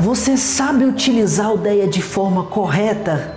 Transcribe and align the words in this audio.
Você 0.00 0.36
sabe 0.36 0.84
utilizar 0.84 1.52
o 1.52 1.58
DEA 1.58 1.88
de 1.88 2.00
forma 2.00 2.44
correta? 2.44 3.34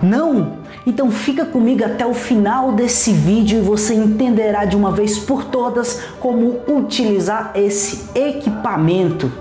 Não? 0.00 0.58
Então 0.86 1.10
fica 1.10 1.44
comigo 1.44 1.84
até 1.84 2.06
o 2.06 2.14
final 2.14 2.70
desse 2.70 3.12
vídeo 3.12 3.58
e 3.58 3.62
você 3.62 3.92
entenderá 3.92 4.64
de 4.64 4.76
uma 4.76 4.92
vez 4.92 5.18
por 5.18 5.44
todas 5.44 6.00
como 6.20 6.60
utilizar 6.68 7.50
esse 7.56 8.08
equipamento. 8.14 9.32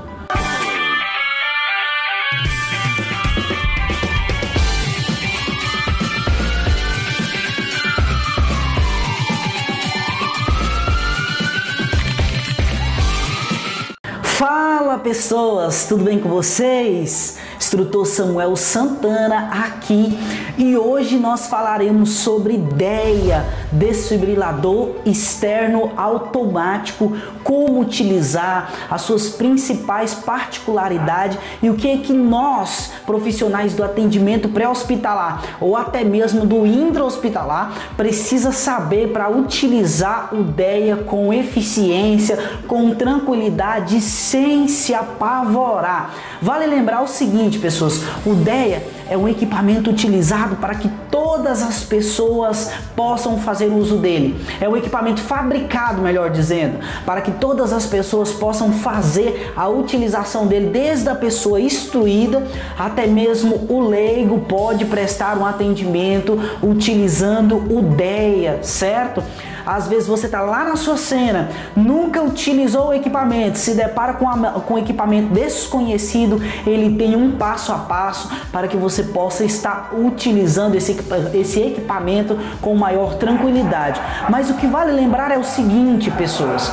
Pessoas, 15.05 15.85
tudo 15.85 16.03
bem 16.03 16.17
com 16.17 16.29
vocês? 16.29 17.37
Instrutor 17.57 18.05
Samuel 18.05 18.55
Santana 18.55 19.49
aqui 19.65 20.17
e 20.57 20.77
hoje 20.77 21.17
nós 21.17 21.47
falaremos 21.47 22.11
sobre 22.11 22.57
DEA, 22.57 23.45
desfibrilador 23.71 24.95
externo 25.05 25.91
automático, 25.97 27.15
como 27.43 27.79
utilizar, 27.79 28.71
as 28.89 29.01
suas 29.01 29.29
principais 29.29 30.13
particularidades 30.13 31.37
e 31.61 31.69
o 31.69 31.75
que 31.75 31.89
é 31.89 31.97
que 31.97 32.13
nós, 32.13 32.91
profissionais 33.05 33.73
do 33.73 33.83
atendimento 33.83 34.49
pré-hospitalar 34.49 35.43
ou 35.59 35.75
até 35.75 36.03
mesmo 36.03 36.45
do 36.45 36.65
intra-hospitalar, 36.65 37.73
precisa 37.97 38.51
saber 38.51 39.11
para 39.11 39.29
utilizar 39.29 40.33
o 40.33 40.43
DEA 40.43 40.97
com 40.97 41.33
eficiência, 41.33 42.37
com 42.67 42.95
tranquilidade, 42.95 44.01
sem 44.01 44.67
se 44.67 44.93
apavorar. 44.93 46.15
Vale 46.41 46.65
lembrar 46.65 47.01
o 47.01 47.07
seguinte, 47.07 47.44
pessoas, 47.57 48.01
o 48.25 48.33
DEA 48.33 48.81
é 49.09 49.17
um 49.17 49.27
equipamento 49.27 49.89
utilizado 49.89 50.55
para 50.55 50.75
que 50.75 50.89
todas 51.09 51.61
as 51.61 51.83
pessoas 51.83 52.71
possam 52.95 53.37
fazer 53.39 53.67
uso 53.67 53.97
dele. 53.97 54.35
É 54.59 54.67
um 54.67 54.75
equipamento 54.75 55.21
fabricado, 55.21 56.01
melhor 56.01 56.29
dizendo, 56.29 56.79
para 57.05 57.21
que 57.21 57.31
todas 57.31 57.71
as 57.71 57.85
pessoas 57.85 58.31
possam 58.31 58.71
fazer 58.71 59.53
a 59.55 59.67
utilização 59.67 60.47
dele, 60.47 60.69
desde 60.69 61.09
a 61.09 61.15
pessoa 61.15 61.59
instruída 61.59 62.43
até 62.77 63.07
mesmo 63.07 63.65
o 63.69 63.79
leigo 63.87 64.39
pode 64.41 64.85
prestar 64.85 65.37
um 65.37 65.45
atendimento 65.45 66.39
utilizando 66.61 67.57
o 67.57 67.81
DEA, 67.81 68.59
certo? 68.61 69.23
Às 69.65 69.87
vezes 69.87 70.07
você 70.07 70.27
está 70.27 70.41
lá 70.41 70.63
na 70.63 70.75
sua 70.75 70.95
cena, 70.95 71.49
nunca 71.75 72.21
utilizou 72.21 72.89
o 72.89 72.93
equipamento, 72.93 73.57
se 73.57 73.73
depara 73.73 74.13
com, 74.13 74.29
a, 74.29 74.51
com 74.61 74.77
equipamento 74.77 75.33
desconhecido, 75.33 76.39
ele 76.67 76.95
tem 76.95 77.15
um 77.15 77.31
passo 77.31 77.71
a 77.71 77.79
passo 77.79 78.29
para 78.51 78.67
que 78.67 78.77
você 78.77 78.94
possa 79.03 79.43
estar 79.43 79.91
utilizando 79.93 80.75
esse, 80.75 80.97
esse 81.33 81.59
equipamento 81.59 82.37
com 82.61 82.75
maior 82.75 83.15
tranquilidade. 83.15 84.01
Mas 84.29 84.49
o 84.49 84.55
que 84.55 84.67
vale 84.67 84.91
lembrar 84.91 85.31
é 85.31 85.37
o 85.37 85.43
seguinte, 85.43 86.09
pessoas. 86.11 86.71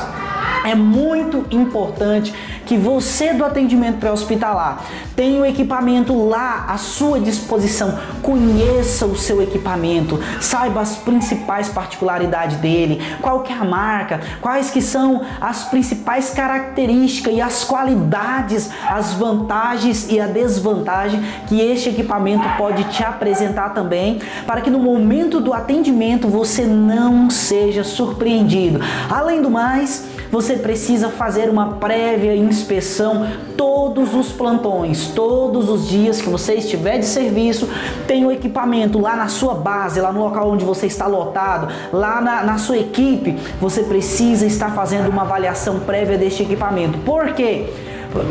É 0.63 0.73
muito 0.73 1.45
importante 1.51 2.33
que 2.65 2.77
você 2.77 3.33
do 3.33 3.43
atendimento 3.43 3.97
pré-hospitalar 3.97 4.81
tenha 5.15 5.41
o 5.41 5.45
equipamento 5.45 6.27
lá 6.27 6.65
à 6.67 6.77
sua 6.77 7.19
disposição, 7.19 7.99
conheça 8.21 9.05
o 9.05 9.15
seu 9.15 9.41
equipamento, 9.41 10.19
saiba 10.39 10.81
as 10.81 10.95
principais 10.95 11.69
particularidades 11.69 12.57
dele, 12.57 13.01
qual 13.21 13.43
é 13.47 13.53
a 13.53 13.65
marca, 13.65 14.21
quais 14.41 14.69
que 14.69 14.81
são 14.81 15.21
as 15.39 15.65
principais 15.65 16.29
características 16.29 17.33
e 17.33 17.41
as 17.41 17.63
qualidades, 17.63 18.69
as 18.87 19.13
vantagens 19.13 20.09
e 20.09 20.19
a 20.19 20.27
desvantagem 20.27 21.21
que 21.47 21.59
este 21.59 21.89
equipamento 21.89 22.47
pode 22.57 22.85
te 22.85 23.03
apresentar 23.03 23.73
também, 23.73 24.19
para 24.47 24.61
que 24.61 24.69
no 24.69 24.79
momento 24.79 25.39
do 25.39 25.53
atendimento 25.53 26.27
você 26.27 26.63
não 26.65 27.29
seja 27.29 27.83
surpreendido. 27.83 28.79
Além 29.09 29.41
do 29.41 29.51
mais, 29.51 30.05
você 30.33 30.55
precisa 30.55 31.09
fazer 31.09 31.47
uma 31.47 31.73
prévia 31.73 32.35
inspeção 32.35 33.27
todos 33.55 34.15
os 34.15 34.31
plantões, 34.31 35.09
todos 35.09 35.69
os 35.69 35.87
dias 35.87 36.19
que 36.19 36.27
você 36.27 36.55
estiver 36.55 36.97
de 36.97 37.05
serviço, 37.05 37.69
tem 38.07 38.25
o 38.25 38.31
equipamento 38.31 38.99
lá 38.99 39.15
na 39.15 39.27
sua 39.27 39.53
base, 39.53 40.01
lá 40.01 40.11
no 40.11 40.21
local 40.21 40.49
onde 40.49 40.65
você 40.65 40.87
está 40.87 41.05
lotado, 41.05 41.67
lá 41.93 42.19
na, 42.19 42.43
na 42.43 42.57
sua 42.57 42.79
equipe, 42.79 43.37
você 43.61 43.83
precisa 43.83 44.47
estar 44.47 44.73
fazendo 44.73 45.07
uma 45.07 45.21
avaliação 45.21 45.81
prévia 45.81 46.17
deste 46.17 46.41
equipamento. 46.41 46.97
Por 47.05 47.33
quê? 47.33 47.71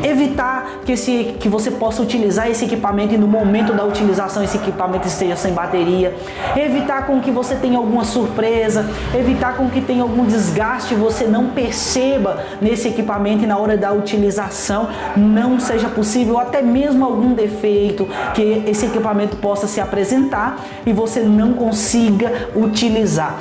Evitar 0.02 0.80
que, 0.84 0.92
esse, 0.92 1.36
que 1.38 1.48
você 1.48 1.70
possa 1.70 2.02
utilizar 2.02 2.50
esse 2.50 2.64
equipamento 2.64 3.14
e 3.14 3.18
no 3.18 3.26
momento 3.26 3.72
da 3.72 3.84
utilização 3.84 4.42
esse 4.42 4.56
equipamento 4.56 5.06
esteja 5.06 5.36
sem 5.36 5.52
bateria, 5.52 6.14
evitar 6.56 7.06
com 7.06 7.20
que 7.20 7.30
você 7.30 7.54
tenha 7.54 7.78
alguma 7.78 8.04
surpresa, 8.04 8.88
evitar 9.14 9.56
com 9.56 9.68
que 9.68 9.80
tenha 9.80 10.02
algum 10.02 10.24
desgaste, 10.24 10.94
você 10.94 11.24
não 11.24 11.48
perceba 11.48 12.42
nesse 12.60 12.88
equipamento 12.88 13.44
e 13.44 13.46
na 13.46 13.58
hora 13.58 13.76
da 13.76 13.92
utilização 13.92 14.88
não 15.16 15.58
seja 15.58 15.88
possível, 15.88 16.38
até 16.38 16.62
mesmo 16.62 17.04
algum 17.04 17.34
defeito 17.34 18.08
que 18.34 18.62
esse 18.66 18.86
equipamento 18.86 19.36
possa 19.36 19.66
se 19.66 19.80
apresentar 19.80 20.58
e 20.86 20.92
você 20.92 21.20
não 21.20 21.52
consiga 21.54 22.48
utilizar. 22.54 23.38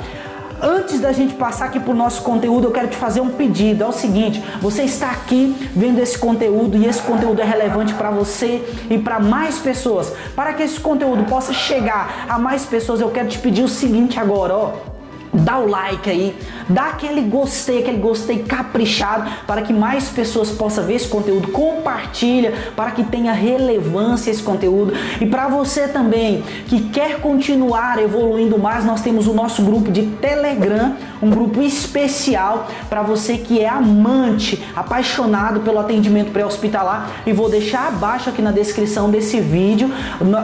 Antes 0.64 1.00
da 1.00 1.10
gente 1.10 1.34
passar 1.34 1.64
aqui 1.64 1.80
para 1.80 1.90
o 1.90 1.96
nosso 1.96 2.22
conteúdo, 2.22 2.68
eu 2.68 2.70
quero 2.70 2.86
te 2.86 2.96
fazer 2.96 3.20
um 3.20 3.30
pedido. 3.30 3.82
É 3.82 3.86
o 3.88 3.90
seguinte: 3.90 4.40
você 4.60 4.84
está 4.84 5.10
aqui 5.10 5.56
vendo 5.74 5.98
esse 5.98 6.16
conteúdo 6.16 6.76
e 6.76 6.86
esse 6.86 7.02
conteúdo 7.02 7.40
é 7.40 7.44
relevante 7.44 7.92
para 7.94 8.12
você 8.12 8.62
e 8.88 8.96
para 8.96 9.18
mais 9.18 9.58
pessoas. 9.58 10.12
Para 10.36 10.52
que 10.52 10.62
esse 10.62 10.78
conteúdo 10.78 11.24
possa 11.24 11.52
chegar 11.52 12.26
a 12.28 12.38
mais 12.38 12.64
pessoas, 12.64 13.00
eu 13.00 13.10
quero 13.10 13.28
te 13.28 13.40
pedir 13.40 13.64
o 13.64 13.68
seguinte 13.68 14.20
agora, 14.20 14.54
ó 14.54 14.91
dá 15.32 15.58
o 15.58 15.66
like 15.66 16.08
aí, 16.10 16.36
dá 16.68 16.88
aquele 16.88 17.22
gostei, 17.22 17.80
aquele 17.80 17.98
gostei 17.98 18.40
caprichado 18.40 19.30
para 19.46 19.62
que 19.62 19.72
mais 19.72 20.08
pessoas 20.10 20.50
possam 20.50 20.84
ver 20.84 20.94
esse 20.94 21.08
conteúdo, 21.08 21.48
compartilha 21.48 22.52
para 22.76 22.90
que 22.90 23.02
tenha 23.04 23.32
relevância 23.32 24.30
esse 24.30 24.42
conteúdo. 24.42 24.92
E 25.20 25.26
para 25.26 25.48
você 25.48 25.88
também 25.88 26.42
que 26.66 26.88
quer 26.90 27.20
continuar 27.20 27.98
evoluindo 27.98 28.58
mais, 28.58 28.84
nós 28.84 29.00
temos 29.00 29.26
o 29.26 29.32
nosso 29.32 29.62
grupo 29.62 29.90
de 29.90 30.02
Telegram, 30.02 30.96
um 31.22 31.30
grupo 31.30 31.62
especial 31.62 32.68
para 32.90 33.02
você 33.02 33.38
que 33.38 33.60
é 33.60 33.68
amante, 33.68 34.62
apaixonado 34.76 35.60
pelo 35.60 35.78
atendimento 35.78 36.30
pré-hospitalar. 36.30 37.22
E 37.24 37.32
vou 37.32 37.48
deixar 37.48 37.88
abaixo 37.88 38.28
aqui 38.28 38.42
na 38.42 38.50
descrição 38.50 39.10
desse 39.10 39.40
vídeo, 39.40 39.90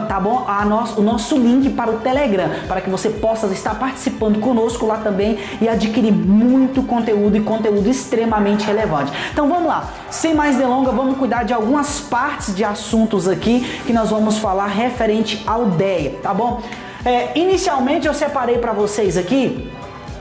tá 0.07 0.19
bom? 0.19 0.45
A 0.47 0.65
nosso, 0.65 0.99
o 0.99 1.03
nosso 1.03 1.37
link 1.37 1.69
para 1.71 1.91
o 1.91 1.99
Telegram, 1.99 2.49
para 2.67 2.81
que 2.81 2.89
você 2.89 3.09
possa 3.09 3.47
estar 3.47 3.75
participando 3.75 4.39
conosco 4.39 4.78
lá 4.85 4.97
também 4.97 5.37
e 5.61 5.67
adquirir 5.67 6.11
muito 6.11 6.83
conteúdo 6.83 7.37
e 7.37 7.41
conteúdo 7.41 7.87
extremamente 7.89 8.65
relevante. 8.65 9.11
Então 9.31 9.47
vamos 9.47 9.67
lá, 9.67 9.89
sem 10.09 10.33
mais 10.33 10.57
delongas, 10.57 10.93
vamos 10.93 11.17
cuidar 11.17 11.43
de 11.43 11.53
algumas 11.53 11.99
partes 11.99 12.55
de 12.55 12.63
assuntos 12.63 13.27
aqui 13.27 13.81
que 13.85 13.93
nós 13.93 14.09
vamos 14.09 14.37
falar 14.37 14.67
referente 14.67 15.43
ao 15.45 15.65
DEA, 15.65 16.15
tá 16.21 16.33
bom? 16.33 16.61
É, 17.05 17.37
inicialmente 17.37 18.07
eu 18.07 18.13
separei 18.13 18.57
para 18.57 18.73
vocês 18.73 19.17
aqui 19.17 19.69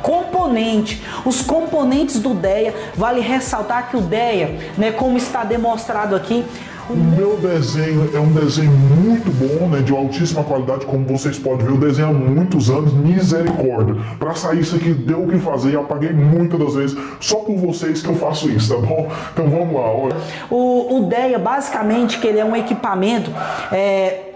componente. 0.02 1.02
Os 1.24 1.42
componentes 1.42 2.20
do 2.20 2.34
DEA, 2.34 2.74
vale 2.94 3.20
ressaltar 3.20 3.90
que 3.90 3.96
o 3.96 4.00
DEA, 4.00 4.72
né, 4.76 4.92
como 4.92 5.16
está 5.18 5.44
demonstrado 5.44 6.14
aqui, 6.14 6.44
o 6.90 6.96
meu 6.96 7.36
desenho 7.36 8.10
é 8.14 8.18
um 8.18 8.32
desenho 8.32 8.70
muito 8.70 9.30
bom, 9.30 9.68
né, 9.68 9.80
de 9.80 9.92
altíssima 9.92 10.42
qualidade, 10.42 10.86
como 10.86 11.04
vocês 11.04 11.38
podem 11.38 11.66
ver, 11.66 11.72
eu 11.72 11.78
desenho 11.78 12.08
há 12.08 12.12
muitos 12.12 12.70
anos, 12.70 12.92
misericórdia. 12.94 13.96
Para 14.18 14.34
sair 14.34 14.60
isso 14.60 14.76
aqui 14.76 14.92
deu 14.92 15.24
o 15.24 15.28
que 15.28 15.38
fazer, 15.38 15.74
eu 15.74 15.80
apaguei 15.80 16.12
muitas 16.12 16.58
das 16.58 16.74
vezes, 16.74 16.98
só 17.20 17.36
por 17.36 17.56
vocês 17.56 18.02
que 18.02 18.08
eu 18.08 18.14
faço 18.14 18.48
isso, 18.48 18.74
tá 18.74 18.80
bom? 18.80 19.08
Então 19.32 19.48
vamos 19.48 19.74
lá, 19.74 19.90
olha. 19.90 20.16
O, 20.50 20.98
o 20.98 21.06
DEA, 21.06 21.38
basicamente, 21.38 22.18
que 22.18 22.26
ele 22.26 22.38
é 22.38 22.44
um 22.44 22.56
equipamento 22.56 23.30
é, 23.70 24.27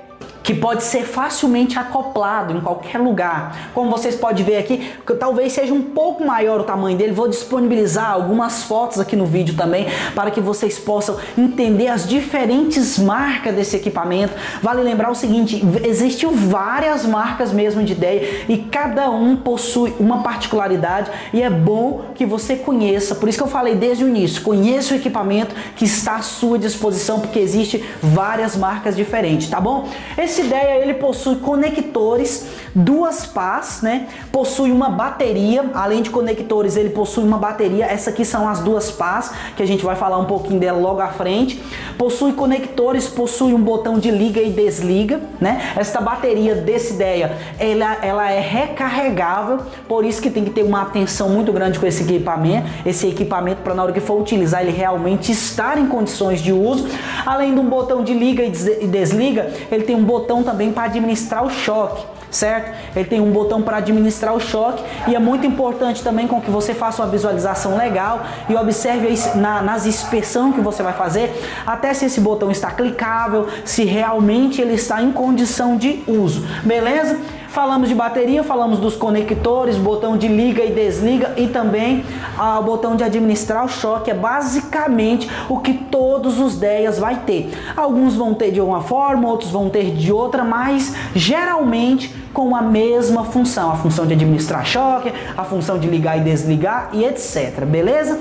que 0.43 0.55
pode 0.55 0.83
ser 0.83 1.05
facilmente 1.05 1.79
acoplado 1.79 2.57
em 2.57 2.61
qualquer 2.61 2.99
lugar. 2.99 3.71
Como 3.75 3.91
vocês 3.91 4.15
podem 4.15 4.45
ver 4.45 4.57
aqui, 4.57 4.91
talvez 5.19 5.53
seja 5.53 5.73
um 5.73 5.83
pouco 5.83 6.25
maior 6.25 6.61
o 6.61 6.65
tamanho 6.65 6.97
dele. 6.97 7.13
Vou 7.13 7.29
disponibilizar 7.29 8.11
algumas 8.11 8.65
fotos 8.65 8.99
aqui 8.99 9.15
no 9.15 9.27
vídeo 9.27 9.55
também 9.57 9.87
para 10.15 10.31
que 10.31 10.41
vocês 10.41 10.79
possam 10.79 11.17
entender 11.37 11.89
as 11.89 12.07
diferentes 12.07 12.99
marcas 12.99 13.55
desse 13.55 13.77
equipamento. 13.77 14.35
Vale 14.63 14.83
lembrar 14.83 15.11
o 15.11 15.15
seguinte, 15.15 15.63
existem 15.85 16.29
várias 16.33 17.05
marcas 17.05 17.53
mesmo 17.53 17.83
de 17.83 17.93
ideia 17.93 18.45
e 18.49 18.59
cada 18.59 19.11
um 19.11 19.37
possui 19.37 19.95
uma 19.99 20.23
particularidade 20.23 21.11
e 21.33 21.43
é 21.43 21.51
bom 21.51 22.07
que 22.15 22.27
você 22.27 22.57
conheça. 22.57 23.15
Por 23.15 23.29
isso 23.29 23.39
que 23.39 23.45
eu 23.45 23.49
falei 23.49 23.75
desde 23.75 24.05
o 24.05 24.09
início, 24.09 24.43
conheça 24.43 24.95
o 24.95 24.97
equipamento 24.97 25.55
que 25.77 25.85
está 25.85 26.17
à 26.17 26.23
sua 26.23 26.59
disposição 26.59 27.21
porque 27.21 27.39
existe 27.39 27.85
várias 28.03 28.57
marcas 28.57 28.97
diferentes, 28.97 29.49
tá 29.49 29.61
bom? 29.61 29.89
Esse 30.17 30.32
Esse 30.33 30.41
ideia 30.41 30.79
ele 30.79 30.95
possui 30.95 31.37
conectores, 31.37 32.47
duas 32.75 33.27
pás, 33.27 33.83
né? 33.83 34.09
Possui 34.33 34.73
uma 34.73 34.89
bateria, 34.89 35.71
além 35.75 36.01
de 36.01 36.09
conectores, 36.09 36.75
ele 36.75 36.89
possui 36.89 37.23
uma 37.23 37.37
bateria. 37.37 37.85
Essa 37.85 38.09
aqui 38.09 38.25
são 38.25 38.49
as 38.49 38.61
duas 38.61 38.91
pás, 38.91 39.31
que 39.55 39.63
a 39.63 39.67
gente 39.67 39.85
vai 39.85 39.95
falar 39.95 40.17
um 40.17 40.25
pouquinho 40.25 40.59
dela 40.59 40.79
logo 40.79 41.03
à 41.03 41.09
frente. 41.09 41.63
Possui 41.99 42.33
conectores, 42.33 43.09
possui 43.09 43.53
um 43.53 43.61
botão 43.61 43.99
de 43.99 44.11
liga 44.11 44.41
e 44.41 44.49
desliga, 44.49 45.21
né? 45.39 45.75
Esta 45.77 46.01
bateria 46.01 46.55
desse 46.55 46.95
ideia, 46.95 47.37
ela, 47.59 47.99
ela 48.01 48.31
é 48.31 48.41
recarregável, 48.41 49.59
por 49.87 50.03
isso 50.03 50.23
que 50.23 50.31
tem 50.31 50.45
que 50.45 50.51
ter 50.51 50.63
uma 50.63 50.81
atenção 50.81 51.29
muito 51.29 51.53
grande 51.53 51.79
com 51.79 51.85
esse 51.85 52.05
equipamento, 52.05 52.71
esse 52.87 53.07
equipamento 53.07 53.61
para 53.61 53.75
na 53.75 53.83
hora 53.83 53.93
que 53.93 54.01
for 54.01 54.19
utilizar 54.19 54.63
ele 54.63 54.73
realmente 54.73 55.31
estar 55.31 55.77
em 55.77 55.87
condições 55.87 56.41
de 56.41 56.55
uso. 56.55 56.89
Além 57.27 57.53
de 57.53 57.61
um 57.61 57.69
botão 57.69 58.03
de 58.03 58.15
liga 58.15 58.43
e 58.43 58.87
desliga, 58.87 59.53
ele 59.71 59.85
tem 59.85 59.95
um 59.95 60.03
botão 60.03 60.22
também 60.43 60.73
para 60.73 60.85
administrar 60.85 61.45
o 61.45 61.51
choque 61.51 62.05
certo? 62.33 62.75
Ele 62.97 63.05
tem 63.05 63.21
um 63.21 63.31
botão 63.31 63.63
para 63.63 63.77
administrar 63.77 64.35
o 64.35 64.41
choque 64.41 64.83
e 65.07 65.15
é 65.15 65.19
muito 65.19 65.47
importante 65.47 66.03
também 66.03 66.27
com 66.27 66.41
que 66.41 66.51
você 66.51 66.75
faça 66.75 67.03
uma 67.03 67.11
visualização 67.11 67.77
legal 67.77 68.25
e 68.49 68.57
observe 68.57 69.15
na, 69.37 69.63
nas 69.63 69.87
inspeções 69.87 70.55
que 70.55 70.61
você 70.61 70.83
vai 70.83 70.95
fazer, 70.95 71.31
até 71.67 71.93
se 71.93 72.07
esse 72.07 72.21
botão 72.21 72.51
está 72.51 72.71
clicável, 72.71 73.47
se 73.65 73.85
realmente 73.85 74.61
ele 74.61 74.75
está 74.75 75.03
em 75.03 75.13
condição 75.13 75.77
de 75.77 76.03
uso, 76.09 76.45
beleza? 76.65 77.21
Falamos 77.53 77.91
de 77.91 77.95
bateria, 77.95 78.43
falamos 78.43 78.79
dos 78.79 78.97
conectores, 78.97 79.77
botão 79.77 80.17
de 80.17 80.27
liga 80.27 80.65
e 80.65 80.73
desliga 80.73 81.35
e 81.37 81.47
também 81.47 82.03
ah, 82.39 82.59
o 82.59 82.63
botão 82.63 82.97
de 82.97 83.05
administrar 83.05 83.63
o 83.63 83.69
choque. 83.69 84.11
É 84.11 84.15
basicamente 84.15 85.29
o 85.51 85.59
que 85.59 85.75
todos 85.75 86.41
os 86.41 86.57
DEAs 86.57 86.99
vai 86.99 87.17
ter. 87.27 87.53
Alguns 87.77 88.15
vão 88.17 88.33
ter 88.33 88.53
de 88.53 88.61
uma 88.63 88.81
forma, 88.81 89.29
outros 89.29 89.51
vão 89.51 89.69
ter 89.69 89.91
de 89.91 90.11
outra, 90.11 90.43
mas 90.43 90.95
geralmente 91.15 92.15
com 92.33 92.57
a 92.57 92.63
mesma 92.63 93.25
função, 93.25 93.71
a 93.71 93.77
função 93.77 94.07
de 94.07 94.15
administrar 94.15 94.65
choque, 94.65 95.13
a 95.37 95.45
função 95.45 95.79
de 95.79 95.87
ligar 95.89 96.17
e 96.17 96.21
desligar 96.23 96.89
e 96.95 97.05
etc. 97.05 97.67
Beleza? 97.67 98.19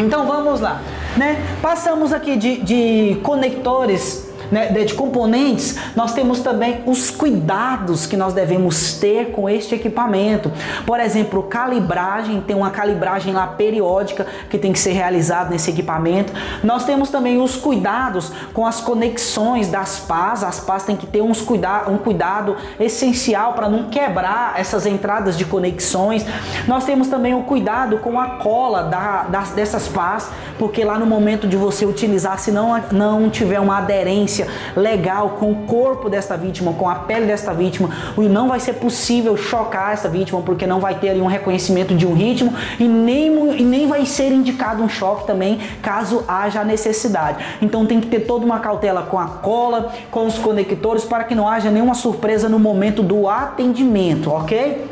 Então 0.00 0.26
vamos 0.26 0.60
lá, 0.60 0.82
né? 1.16 1.40
Passamos 1.62 2.12
aqui 2.12 2.34
de, 2.34 2.56
de 2.56 3.20
conectores 3.22 4.23
né, 4.54 4.68
de 4.68 4.94
componentes, 4.94 5.76
nós 5.96 6.14
temos 6.14 6.38
também 6.38 6.80
os 6.86 7.10
cuidados 7.10 8.06
que 8.06 8.16
nós 8.16 8.32
devemos 8.32 8.94
ter 8.94 9.32
com 9.32 9.48
este 9.48 9.74
equipamento. 9.74 10.52
Por 10.86 11.00
exemplo, 11.00 11.42
calibragem, 11.42 12.40
tem 12.40 12.54
uma 12.54 12.70
calibragem 12.70 13.34
lá 13.34 13.48
periódica 13.48 14.24
que 14.48 14.56
tem 14.56 14.72
que 14.72 14.78
ser 14.78 14.92
realizada 14.92 15.50
nesse 15.50 15.70
equipamento. 15.70 16.32
Nós 16.62 16.84
temos 16.84 17.10
também 17.10 17.42
os 17.42 17.56
cuidados 17.56 18.30
com 18.52 18.64
as 18.64 18.80
conexões 18.80 19.66
das 19.66 19.98
pás, 19.98 20.44
as 20.44 20.60
pás 20.60 20.84
têm 20.84 20.96
que 20.96 21.06
ter 21.06 21.20
uns 21.20 21.40
cuida 21.40 21.88
um 21.88 21.98
cuidado 21.98 22.56
essencial 22.78 23.54
para 23.54 23.68
não 23.68 23.84
quebrar 23.84 24.54
essas 24.56 24.86
entradas 24.86 25.36
de 25.36 25.44
conexões. 25.44 26.24
Nós 26.68 26.84
temos 26.84 27.08
também 27.08 27.34
o 27.34 27.42
cuidado 27.42 27.98
com 27.98 28.20
a 28.20 28.36
cola 28.36 28.84
da, 28.84 29.24
das, 29.24 29.50
dessas 29.50 29.88
pás, 29.88 30.30
porque 30.60 30.84
lá 30.84 30.96
no 30.96 31.06
momento 31.06 31.48
de 31.48 31.56
você 31.56 31.84
utilizar, 31.84 32.38
se 32.38 32.52
não, 32.52 32.80
não 32.92 33.28
tiver 33.28 33.58
uma 33.58 33.78
aderência 33.78 34.43
legal 34.76 35.30
com 35.38 35.52
o 35.52 35.56
corpo 35.66 36.08
desta 36.08 36.36
vítima, 36.36 36.72
com 36.72 36.88
a 36.88 36.96
pele 36.96 37.26
desta 37.26 37.52
vítima, 37.52 37.90
não 38.16 38.48
vai 38.48 38.60
ser 38.60 38.74
possível 38.74 39.36
chocar 39.36 39.92
essa 39.92 40.08
vítima 40.08 40.40
porque 40.42 40.66
não 40.66 40.80
vai 40.80 40.94
ter 40.96 41.10
ali 41.10 41.20
um 41.20 41.26
reconhecimento 41.26 41.94
de 41.94 42.06
um 42.06 42.14
ritmo 42.14 42.52
e 42.78 42.84
nem, 42.84 43.60
e 43.60 43.62
nem 43.62 43.86
vai 43.86 44.04
ser 44.06 44.32
indicado 44.32 44.82
um 44.82 44.88
choque 44.88 45.26
também 45.26 45.58
caso 45.82 46.24
haja 46.26 46.64
necessidade. 46.64 47.44
Então 47.62 47.86
tem 47.86 48.00
que 48.00 48.08
ter 48.08 48.20
toda 48.20 48.44
uma 48.44 48.60
cautela 48.60 49.02
com 49.02 49.18
a 49.18 49.26
cola, 49.26 49.92
com 50.10 50.26
os 50.26 50.38
conectores 50.38 51.04
para 51.04 51.24
que 51.24 51.34
não 51.34 51.48
haja 51.48 51.70
nenhuma 51.70 51.94
surpresa 51.94 52.48
no 52.48 52.58
momento 52.58 53.02
do 53.02 53.28
atendimento, 53.28 54.30
ok? 54.30 54.84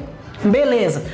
Beleza. 0.44 1.04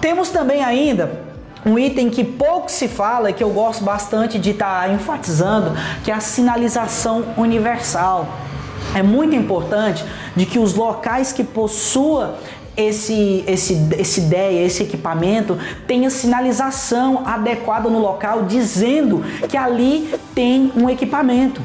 Temos 0.00 0.30
também 0.30 0.64
ainda 0.64 1.29
um 1.64 1.78
item 1.78 2.10
que 2.10 2.24
pouco 2.24 2.70
se 2.70 2.88
fala 2.88 3.30
e 3.30 3.32
que 3.32 3.42
eu 3.42 3.50
gosto 3.50 3.84
bastante 3.84 4.38
de 4.38 4.50
estar 4.50 4.82
tá 4.82 4.92
enfatizando, 4.92 5.72
que 6.04 6.10
é 6.10 6.14
a 6.14 6.20
sinalização 6.20 7.24
universal. 7.36 8.28
É 8.94 9.02
muito 9.02 9.34
importante 9.34 10.04
de 10.34 10.46
que 10.46 10.58
os 10.58 10.74
locais 10.74 11.32
que 11.32 11.44
possua 11.44 12.38
esse, 12.76 13.44
esse, 13.46 13.88
esse 13.98 14.20
ideia, 14.20 14.64
esse 14.64 14.82
equipamento 14.82 15.58
tenha 15.86 16.08
sinalização 16.08 17.22
adequada 17.26 17.90
no 17.90 17.98
local 17.98 18.44
dizendo 18.44 19.22
que 19.48 19.56
ali 19.56 20.14
tem 20.34 20.72
um 20.76 20.88
equipamento 20.88 21.60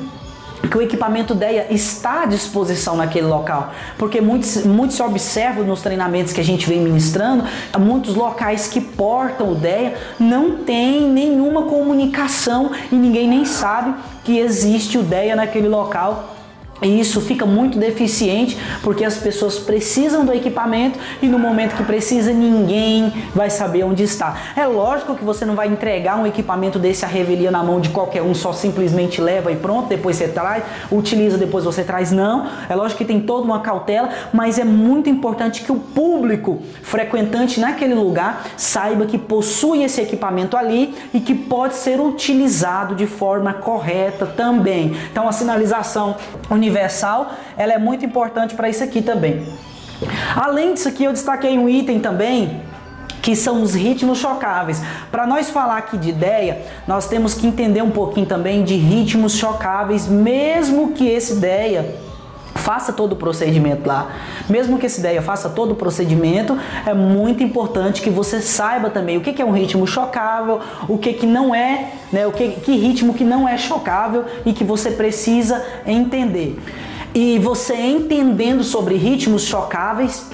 que 0.67 0.77
o 0.77 0.81
equipamento 0.81 1.33
DEA 1.33 1.67
está 1.69 2.23
à 2.23 2.25
disposição 2.25 2.95
naquele 2.95 3.27
local, 3.27 3.73
porque 3.97 4.21
muitos, 4.21 4.65
muitos 4.65 4.95
se 4.95 5.03
observam 5.03 5.63
nos 5.65 5.81
treinamentos 5.81 6.33
que 6.33 6.41
a 6.41 6.43
gente 6.43 6.67
vem 6.67 6.79
ministrando, 6.79 7.43
muitos 7.79 8.15
locais 8.15 8.67
que 8.67 8.81
portam 8.81 9.51
o 9.51 9.55
DEA 9.55 9.95
não 10.19 10.57
tem 10.57 11.01
nenhuma 11.01 11.63
comunicação 11.63 12.71
e 12.91 12.95
ninguém 12.95 13.27
nem 13.27 13.45
sabe 13.45 13.93
que 14.23 14.37
existe 14.37 14.97
o 14.97 15.03
DEA 15.03 15.35
naquele 15.35 15.67
local 15.67 16.34
e 16.81 16.99
isso 16.99 17.21
fica 17.21 17.45
muito 17.45 17.79
deficiente 17.79 18.57
porque 18.83 19.05
as 19.05 19.17
pessoas 19.17 19.57
precisam 19.57 20.25
do 20.25 20.33
equipamento 20.33 20.99
e 21.21 21.27
no 21.27 21.39
momento 21.39 21.75
que 21.75 21.83
precisa 21.83 22.33
ninguém 22.33 23.13
vai 23.33 23.49
saber 23.49 23.83
onde 23.83 24.03
está. 24.03 24.37
É 24.57 24.65
lógico 24.65 25.15
que 25.15 25.23
você 25.23 25.45
não 25.45 25.55
vai 25.55 25.67
entregar 25.67 26.17
um 26.17 26.27
equipamento 26.27 26.77
desse 26.77 27.05
a 27.05 27.07
revelia 27.07 27.49
na 27.49 27.63
mão 27.63 27.79
de 27.79 27.89
qualquer 27.89 28.21
um, 28.21 28.35
só 28.35 28.51
simplesmente 28.51 29.21
leva 29.21 29.51
e 29.51 29.55
pronto, 29.55 29.87
depois 29.87 30.17
você 30.17 30.27
traz, 30.27 30.63
utiliza, 30.91 31.37
depois 31.37 31.63
você 31.63 31.83
traz. 31.83 32.11
Não, 32.11 32.47
é 32.67 32.75
lógico 32.75 32.97
que 32.99 33.05
tem 33.05 33.21
toda 33.21 33.45
uma 33.45 33.61
cautela, 33.61 34.09
mas 34.33 34.59
é 34.59 34.65
muito 34.65 35.09
importante 35.09 35.63
que 35.63 35.71
o 35.71 35.77
público 35.77 36.61
frequentante 36.81 37.59
naquele 37.59 37.93
lugar 37.93 38.45
saiba 38.57 39.05
que 39.05 39.17
possui 39.17 39.83
esse 39.83 40.01
equipamento 40.01 40.57
ali 40.57 40.93
e 41.13 41.21
que 41.21 41.33
pode 41.33 41.75
ser 41.75 42.01
utilizado 42.01 42.95
de 42.95 43.07
forma 43.07 43.53
correta 43.53 44.25
também. 44.25 44.95
Então 45.11 45.27
a 45.27 45.31
sinalização 45.31 46.15
universal, 46.65 47.31
ela 47.57 47.73
é 47.73 47.77
muito 47.77 48.05
importante 48.05 48.55
para 48.55 48.67
isso 48.69 48.83
aqui 48.83 49.01
também. 49.01 49.45
Além 50.35 50.73
disso 50.73 50.89
aqui, 50.89 51.03
eu 51.03 51.13
destaquei 51.13 51.57
um 51.57 51.69
item 51.69 51.99
também 51.99 52.61
que 53.21 53.35
são 53.35 53.63
os 53.63 53.73
ritmos 53.73 54.19
chocáveis. 54.19 54.81
Para 55.09 55.25
nós 55.25 55.49
falar 55.49 55.77
aqui 55.77 55.97
de 55.97 56.09
ideia, 56.09 56.61
nós 56.87 57.07
temos 57.07 57.33
que 57.33 57.47
entender 57.47 57.81
um 57.81 57.89
pouquinho 57.89 58.27
também 58.27 58.63
de 58.63 58.75
ritmos 58.75 59.35
chocáveis, 59.35 60.07
mesmo 60.07 60.91
que 60.91 61.07
esse 61.07 61.33
ideia 61.33 61.95
faça 62.65 62.91
todo 62.91 63.13
o 63.13 63.15
procedimento 63.15 63.87
lá. 63.87 64.09
Mesmo 64.49 64.79
que 64.79 64.87
essa 64.87 64.99
ideia 64.99 65.21
faça 65.21 65.49
todo 65.49 65.73
o 65.73 65.75
procedimento, 65.75 66.57
é 66.83 66.95
muito 66.95 67.43
importante 67.43 68.01
que 68.01 68.09
você 68.09 68.41
saiba 68.41 68.89
também 68.89 69.17
o 69.17 69.21
que 69.21 69.39
é 69.39 69.45
um 69.45 69.51
ritmo 69.51 69.85
chocável, 69.85 70.59
o 70.89 70.97
que, 70.97 71.13
que 71.13 71.27
não 71.27 71.53
é, 71.53 71.91
né, 72.11 72.25
o 72.25 72.31
que, 72.31 72.49
que 72.53 72.75
ritmo 72.75 73.13
que 73.13 73.23
não 73.23 73.47
é 73.47 73.55
chocável 73.55 74.25
e 74.43 74.51
que 74.51 74.63
você 74.63 74.89
precisa 74.89 75.63
entender. 75.85 76.59
E 77.13 77.37
você 77.37 77.75
entendendo 77.75 78.63
sobre 78.63 78.95
ritmos 78.95 79.43
chocáveis, 79.43 80.27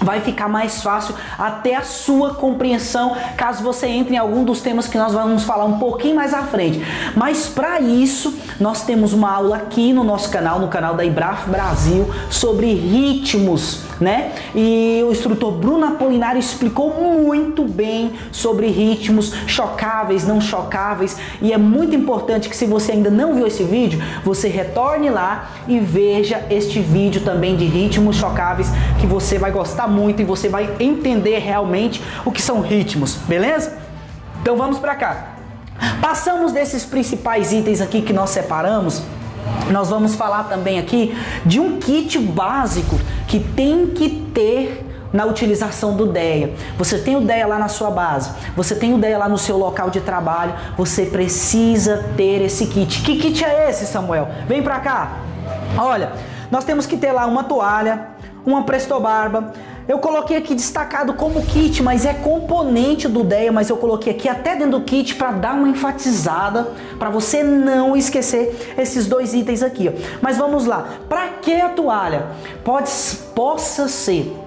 vai 0.00 0.20
ficar 0.20 0.48
mais 0.48 0.82
fácil 0.82 1.14
até 1.38 1.76
a 1.76 1.82
sua 1.82 2.34
compreensão 2.34 3.16
caso 3.36 3.62
você 3.62 3.86
entre 3.86 4.14
em 4.14 4.18
algum 4.18 4.44
dos 4.44 4.60
temas 4.60 4.86
que 4.86 4.98
nós 4.98 5.12
vamos 5.12 5.44
falar 5.44 5.64
um 5.64 5.78
pouquinho 5.78 6.16
mais 6.16 6.34
à 6.34 6.42
frente. 6.42 6.80
Mas 7.16 7.46
para 7.48 7.80
isso, 7.80 8.34
nós 8.60 8.84
temos 8.84 9.12
uma 9.12 9.30
aula 9.30 9.56
aqui 9.56 9.92
no 9.92 10.04
nosso 10.04 10.30
canal, 10.30 10.58
no 10.58 10.68
canal 10.68 10.94
da 10.94 11.04
Ibraf 11.04 11.48
Brasil, 11.48 12.08
sobre 12.30 12.74
ritmos, 12.74 13.80
né? 14.00 14.32
E 14.54 15.02
o 15.06 15.12
instrutor 15.12 15.52
Bruno 15.52 15.86
Apolinário 15.86 16.38
explicou 16.38 16.90
muito 16.90 17.64
bem 17.64 18.12
sobre 18.32 18.66
ritmos 18.68 19.32
chocáveis, 19.46 20.26
não 20.26 20.40
chocáveis, 20.40 21.16
e 21.40 21.52
é 21.52 21.58
muito 21.58 21.94
importante 21.94 22.48
que 22.48 22.56
se 22.56 22.66
você 22.66 22.92
ainda 22.92 23.10
não 23.10 23.34
viu 23.34 23.46
esse 23.46 23.62
vídeo, 23.62 24.02
você 24.24 24.48
retorne 24.48 25.10
lá 25.10 25.50
e 25.68 25.78
veja 25.78 26.44
este 26.50 26.80
vídeo 26.80 27.22
também 27.22 27.56
de 27.56 27.64
ritmos 27.64 28.16
chocáveis 28.16 28.68
que 29.00 29.06
você 29.06 29.38
vai 29.38 29.50
gostar 29.50 29.83
muito 29.88 30.22
e 30.22 30.24
você 30.24 30.48
vai 30.48 30.76
entender 30.80 31.38
realmente 31.38 32.02
o 32.24 32.30
que 32.30 32.42
são 32.42 32.60
ritmos, 32.60 33.16
beleza? 33.26 33.78
Então 34.40 34.56
vamos 34.56 34.78
para 34.78 34.94
cá. 34.94 35.34
Passamos 36.00 36.52
desses 36.52 36.84
principais 36.84 37.52
itens 37.52 37.80
aqui 37.80 38.02
que 38.02 38.12
nós 38.12 38.30
separamos. 38.30 39.02
Nós 39.70 39.90
vamos 39.90 40.14
falar 40.14 40.44
também 40.44 40.78
aqui 40.78 41.16
de 41.44 41.60
um 41.60 41.78
kit 41.78 42.18
básico 42.18 42.98
que 43.26 43.40
tem 43.40 43.88
que 43.88 44.08
ter 44.34 44.84
na 45.14 45.24
utilização 45.24 45.94
do 45.94 46.06
DEA. 46.06 46.52
Você 46.76 46.98
tem 46.98 47.14
o 47.14 47.20
DEA 47.20 47.46
lá 47.46 47.58
na 47.58 47.68
sua 47.68 47.88
base, 47.88 48.32
você 48.56 48.74
tem 48.74 48.92
o 48.94 48.98
DEA 48.98 49.16
lá 49.16 49.28
no 49.28 49.38
seu 49.38 49.56
local 49.56 49.88
de 49.88 50.00
trabalho, 50.00 50.54
você 50.76 51.06
precisa 51.06 52.04
ter 52.16 52.42
esse 52.42 52.66
kit. 52.66 53.00
Que 53.02 53.16
kit 53.16 53.44
é 53.44 53.70
esse, 53.70 53.86
Samuel? 53.86 54.28
Vem 54.48 54.60
pra 54.60 54.80
cá. 54.80 55.18
Olha, 55.78 56.12
nós 56.50 56.64
temos 56.64 56.84
que 56.84 56.96
ter 56.96 57.12
lá 57.12 57.26
uma 57.26 57.44
toalha, 57.44 58.08
uma 58.44 58.64
prestobarba, 58.64 59.52
eu 59.86 59.98
coloquei 59.98 60.36
aqui 60.36 60.54
destacado 60.54 61.14
como 61.14 61.44
kit, 61.44 61.82
mas 61.82 62.04
é 62.04 62.14
componente 62.14 63.08
do 63.08 63.22
DEA, 63.22 63.52
mas 63.52 63.68
eu 63.68 63.76
coloquei 63.76 64.12
aqui 64.12 64.28
até 64.28 64.56
dentro 64.56 64.78
do 64.78 64.80
kit 64.82 65.14
para 65.14 65.32
dar 65.32 65.54
uma 65.54 65.68
enfatizada, 65.68 66.72
para 66.98 67.10
você 67.10 67.42
não 67.42 67.96
esquecer 67.96 68.74
esses 68.78 69.06
dois 69.06 69.34
itens 69.34 69.62
aqui. 69.62 69.88
Ó. 69.88 69.92
Mas 70.22 70.38
vamos 70.38 70.66
lá, 70.66 70.98
para 71.08 71.28
que 71.28 71.52
a 71.52 71.68
toalha? 71.68 72.26
Pode, 72.64 72.90
possa 73.34 73.88
ser 73.88 74.43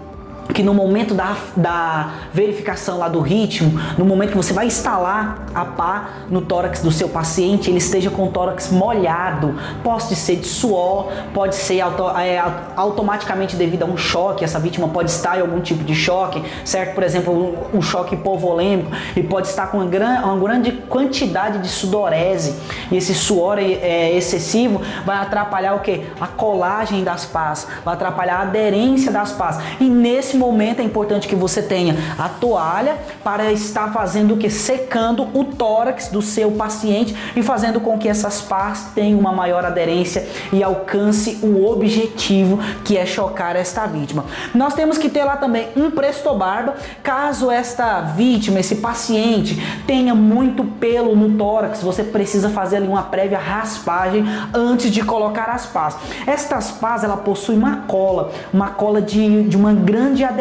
que 0.57 0.63
no 0.63 0.73
momento 0.73 1.13
da, 1.13 1.37
da 1.55 2.13
verificação 2.33 2.97
lá 2.97 3.07
do 3.07 3.19
ritmo, 3.19 3.79
no 3.95 4.03
momento 4.03 4.31
que 4.31 4.37
você 4.37 4.53
vai 4.53 4.65
instalar 4.65 5.45
a 5.53 5.63
pá 5.63 6.09
no 6.31 6.41
tórax 6.41 6.81
do 6.81 6.91
seu 6.91 7.07
paciente, 7.07 7.69
ele 7.69 7.77
esteja 7.77 8.09
com 8.09 8.23
o 8.23 8.31
tórax 8.31 8.71
molhado. 8.71 9.53
Pode 9.83 10.15
ser 10.15 10.37
de 10.37 10.47
suor, 10.47 11.11
pode 11.31 11.53
ser 11.53 11.79
auto, 11.79 12.09
é, 12.17 12.43
automaticamente 12.75 13.55
devido 13.55 13.83
a 13.83 13.85
um 13.85 13.95
choque, 13.95 14.43
essa 14.43 14.57
vítima 14.57 14.87
pode 14.87 15.11
estar 15.11 15.37
em 15.37 15.41
algum 15.41 15.59
tipo 15.59 15.83
de 15.83 15.93
choque, 15.93 16.43
certo? 16.65 16.95
Por 16.95 17.03
exemplo, 17.03 17.31
um, 17.31 17.77
um 17.77 17.81
choque 17.83 18.15
hipovolêmico 18.15 18.89
e 19.15 19.21
pode 19.21 19.45
estar 19.45 19.67
com 19.67 19.77
uma, 19.77 19.85
gran, 19.85 20.23
uma 20.25 20.39
grande 20.39 20.71
quantidade 20.71 21.59
de 21.59 21.67
sudorese. 21.67 22.55
E 22.91 22.97
esse 22.97 23.13
suor 23.13 23.59
é, 23.59 23.73
é 23.73 24.17
excessivo 24.17 24.81
vai 25.05 25.17
atrapalhar 25.17 25.75
o 25.75 25.81
que? 25.81 26.03
A 26.19 26.25
colagem 26.25 27.03
das 27.03 27.25
pás, 27.25 27.67
vai 27.85 27.93
atrapalhar 27.93 28.37
a 28.37 28.41
aderência 28.41 29.11
das 29.11 29.31
pás. 29.31 29.59
E 29.79 29.83
nesse 29.83 30.35
momento 30.35 30.47
é 30.80 30.84
importante 30.84 31.27
que 31.27 31.36
você 31.36 31.62
tenha 31.62 31.96
a 32.18 32.30
toalha 32.30 32.96
para 33.24 33.51
estar 33.51 33.92
fazendo 33.92 34.34
o 34.34 34.38
que? 34.38 34.50
Secando 34.50 35.27
o 35.34 35.44
tórax 35.44 36.08
do 36.08 36.22
seu 36.22 36.51
paciente 36.51 37.16
e 37.36 37.44
fazendo 37.44 37.80
com 37.80 37.98
que 37.98 38.08
essas 38.08 38.42
pás 38.42 38.88
tenham 38.96 39.20
uma 39.20 39.32
maior 39.32 39.66
aderência 39.66 40.27
e 40.51 40.63
alcance 40.63 41.39
o 41.44 41.66
objetivo 41.70 42.60
que 42.84 42.98
é 42.98 43.06
chocar 43.06 43.56
esta 43.56 43.86
vítima. 43.86 44.25
Nós 44.56 44.74
temos 44.74 44.98
que 44.98 45.10
ter 45.10 45.24
lá 45.24 45.38
também 45.38 45.68
um 45.75 45.92
presto 45.92 46.34
barba, 46.34 46.75
caso 47.04 47.51
esta 47.51 48.01
vítima, 48.01 48.60
esse 48.60 48.75
paciente 48.75 49.62
tenha 49.86 50.16
muito 50.16 50.63
pelo 50.63 51.16
no 51.16 51.38
tórax, 51.38 51.82
você 51.82 52.04
precisa 52.04 52.50
fazer 52.50 52.77
ali 52.77 52.88
uma 52.88 53.04
prévia 53.04 53.38
raspagem 53.38 54.25
antes 54.54 54.92
de 54.92 55.04
colocar 55.04 55.50
as 55.50 55.66
pás. 55.66 55.98
Estas 56.25 56.72
pás 56.72 57.04
ela 57.04 57.18
possui 57.18 57.56
uma 57.56 57.77
cola, 57.88 58.32
uma 58.54 58.70
cola 58.70 59.01
de, 59.01 59.44
de 59.44 59.58
uma 59.58 59.74
grande 59.74 60.24
aderência 60.24 60.37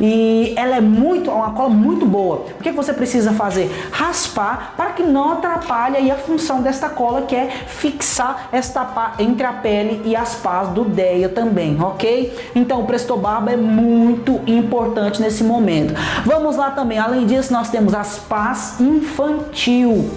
e 0.00 0.54
ela 0.56 0.76
é 0.76 0.80
muito, 0.80 1.30
uma 1.30 1.52
cola 1.52 1.68
muito 1.68 2.06
boa. 2.06 2.46
O 2.58 2.62
que 2.62 2.70
você 2.70 2.92
precisa 2.92 3.32
fazer? 3.32 3.70
Raspar 3.90 4.74
para 4.76 4.90
que 4.90 5.02
não 5.02 5.32
atrapalhe 5.32 5.96
aí 5.96 6.10
a 6.10 6.16
função 6.16 6.62
desta 6.62 6.88
cola 6.88 7.22
que 7.22 7.36
é 7.36 7.48
fixar 7.66 8.48
esta 8.52 8.84
pá 8.84 9.14
entre 9.18 9.46
a 9.46 9.52
pele 9.52 10.02
e 10.04 10.16
as 10.16 10.34
pás 10.34 10.68
do 10.68 10.84
DEA 10.84 11.28
também, 11.28 11.80
ok? 11.80 12.50
Então 12.54 12.80
o 12.80 12.86
Presto 12.86 13.16
Barba 13.16 13.52
é 13.52 13.56
muito 13.56 14.40
importante 14.46 15.20
nesse 15.20 15.44
momento. 15.44 15.94
Vamos 16.24 16.56
lá 16.56 16.70
também, 16.70 16.98
além 16.98 17.26
disso 17.26 17.52
nós 17.52 17.70
temos 17.70 17.94
as 17.94 18.18
pás 18.18 18.80
infantil 18.80 20.10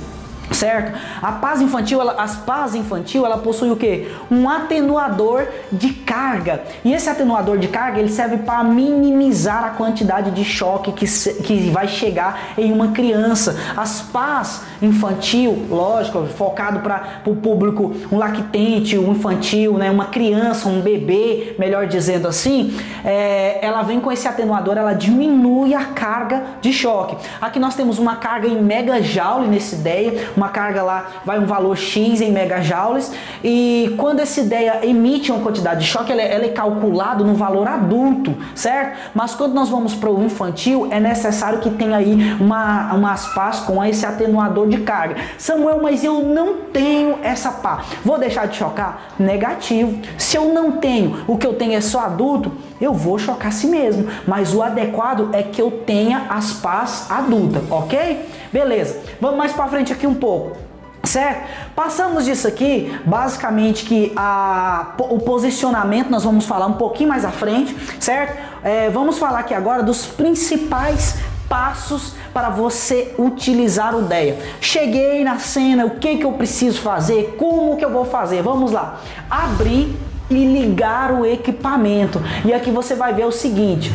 certo? 0.55 0.97
A 1.21 1.33
paz 1.33 1.61
infantil, 1.61 2.01
ela, 2.01 2.13
as 2.13 2.35
paz 2.37 2.73
infantil, 2.73 3.25
ela 3.25 3.37
possui 3.37 3.69
o 3.71 3.75
que? 3.75 4.11
Um 4.31 4.49
atenuador 4.49 5.47
de 5.71 5.89
carga. 5.93 6.63
E 6.83 6.93
esse 6.93 7.09
atenuador 7.09 7.57
de 7.57 7.67
carga, 7.67 7.99
ele 7.99 8.09
serve 8.09 8.37
para 8.37 8.63
minimizar 8.63 9.63
a 9.63 9.69
quantidade 9.71 10.31
de 10.31 10.43
choque 10.43 10.91
que, 10.91 11.05
que 11.43 11.69
vai 11.69 11.87
chegar 11.87 12.53
em 12.57 12.71
uma 12.71 12.89
criança. 12.89 13.55
As 13.75 14.01
paz 14.01 14.61
infantil, 14.81 15.65
lógico, 15.69 16.25
focado 16.25 16.79
para 16.79 17.21
o 17.25 17.35
público, 17.35 17.93
um 18.11 18.17
lactente, 18.17 18.97
um 18.97 19.11
infantil, 19.11 19.73
né, 19.77 19.91
uma 19.91 20.05
criança, 20.05 20.67
um 20.67 20.81
bebê, 20.81 21.55
melhor 21.57 21.87
dizendo 21.87 22.27
assim, 22.27 22.75
é, 23.03 23.59
ela 23.65 23.81
vem 23.81 23.99
com 23.99 24.11
esse 24.11 24.27
atenuador, 24.27 24.77
ela 24.77 24.93
diminui 24.93 25.73
a 25.73 25.85
carga 25.85 26.43
de 26.61 26.71
choque. 26.71 27.17
Aqui 27.41 27.59
nós 27.59 27.75
temos 27.75 27.99
uma 27.99 28.15
carga 28.15 28.47
em 28.47 28.61
megajoule 28.61 29.47
nessa 29.47 29.75
ideia, 29.75 30.29
uma 30.35 30.44
carga 30.49 30.83
lá 30.83 31.07
vai 31.25 31.39
um 31.39 31.45
valor 31.45 31.75
X 31.75 32.21
em 32.21 32.31
megajoules 32.31 33.11
e 33.43 33.93
quando 33.97 34.19
essa 34.19 34.41
ideia 34.41 34.85
emite 34.85 35.31
uma 35.31 35.41
quantidade 35.41 35.81
de 35.81 35.87
choque, 35.87 36.11
ela 36.11 36.21
é, 36.21 36.45
é 36.45 36.49
calculado 36.49 37.23
no 37.23 37.35
valor 37.35 37.67
adulto, 37.67 38.35
certo? 38.53 38.97
Mas 39.13 39.35
quando 39.35 39.53
nós 39.53 39.69
vamos 39.69 39.93
para 39.95 40.09
o 40.09 40.23
infantil, 40.23 40.87
é 40.91 40.99
necessário 40.99 41.59
que 41.59 41.69
tenha 41.69 41.97
aí 41.97 42.33
uma, 42.39 42.93
umas 42.93 43.27
pás 43.33 43.59
com 43.59 43.83
esse 43.83 44.05
atenuador 44.05 44.67
de 44.67 44.77
carga. 44.79 45.15
Samuel, 45.37 45.79
mas 45.81 46.03
eu 46.03 46.21
não 46.21 46.57
tenho 46.73 47.19
essa 47.23 47.51
pá. 47.51 47.83
Vou 48.03 48.17
deixar 48.17 48.47
de 48.47 48.57
chocar? 48.57 49.09
Negativo. 49.19 49.99
Se 50.17 50.37
eu 50.37 50.53
não 50.53 50.73
tenho, 50.73 51.23
o 51.27 51.37
que 51.37 51.45
eu 51.45 51.53
tenho 51.53 51.73
é 51.73 51.81
só 51.81 52.01
adulto, 52.01 52.51
eu 52.79 52.93
vou 52.93 53.17
chocar 53.17 53.47
a 53.47 53.51
si 53.51 53.67
mesmo. 53.67 54.07
Mas 54.27 54.53
o 54.53 54.61
adequado 54.61 55.29
é 55.33 55.43
que 55.43 55.61
eu 55.61 55.71
tenha 55.85 56.25
as 56.29 56.53
pás 56.53 57.07
adulta, 57.09 57.61
ok? 57.69 58.25
Beleza. 58.51 59.04
Vamos 59.25 59.39
mais 59.39 59.53
para 59.53 59.67
frente 59.67 59.91
aqui 59.91 60.05
um 60.05 60.13
pouco. 60.13 60.55
Certo? 61.03 61.49
Passamos 61.75 62.25
disso 62.25 62.47
aqui, 62.47 62.95
basicamente 63.03 63.83
que 63.83 64.13
a, 64.15 64.93
o 64.99 65.17
posicionamento 65.17 66.11
nós 66.11 66.23
vamos 66.23 66.45
falar 66.45 66.67
um 66.67 66.73
pouquinho 66.73 67.09
mais 67.09 67.25
à 67.25 67.31
frente, 67.31 67.75
certo? 67.99 68.37
É, 68.63 68.91
vamos 68.91 69.17
falar 69.17 69.39
aqui 69.39 69.55
agora 69.55 69.81
dos 69.81 70.05
principais 70.05 71.15
passos 71.49 72.13
para 72.31 72.49
você 72.49 73.15
utilizar 73.17 73.95
o 73.95 74.03
DEA. 74.03 74.37
Cheguei 74.61 75.23
na 75.23 75.39
cena, 75.39 75.87
o 75.87 75.91
que, 75.91 76.17
que 76.17 76.23
eu 76.23 76.33
preciso 76.33 76.79
fazer? 76.81 77.35
Como 77.35 77.77
que 77.77 77.85
eu 77.85 77.89
vou 77.89 78.05
fazer? 78.05 78.43
Vamos 78.43 78.71
lá. 78.71 78.99
Abrir 79.27 79.91
e 80.29 80.35
ligar 80.35 81.11
o 81.11 81.25
equipamento. 81.25 82.21
E 82.45 82.53
aqui 82.53 82.69
você 82.69 82.93
vai 82.93 83.11
ver 83.11 83.25
o 83.25 83.31
seguinte 83.31 83.91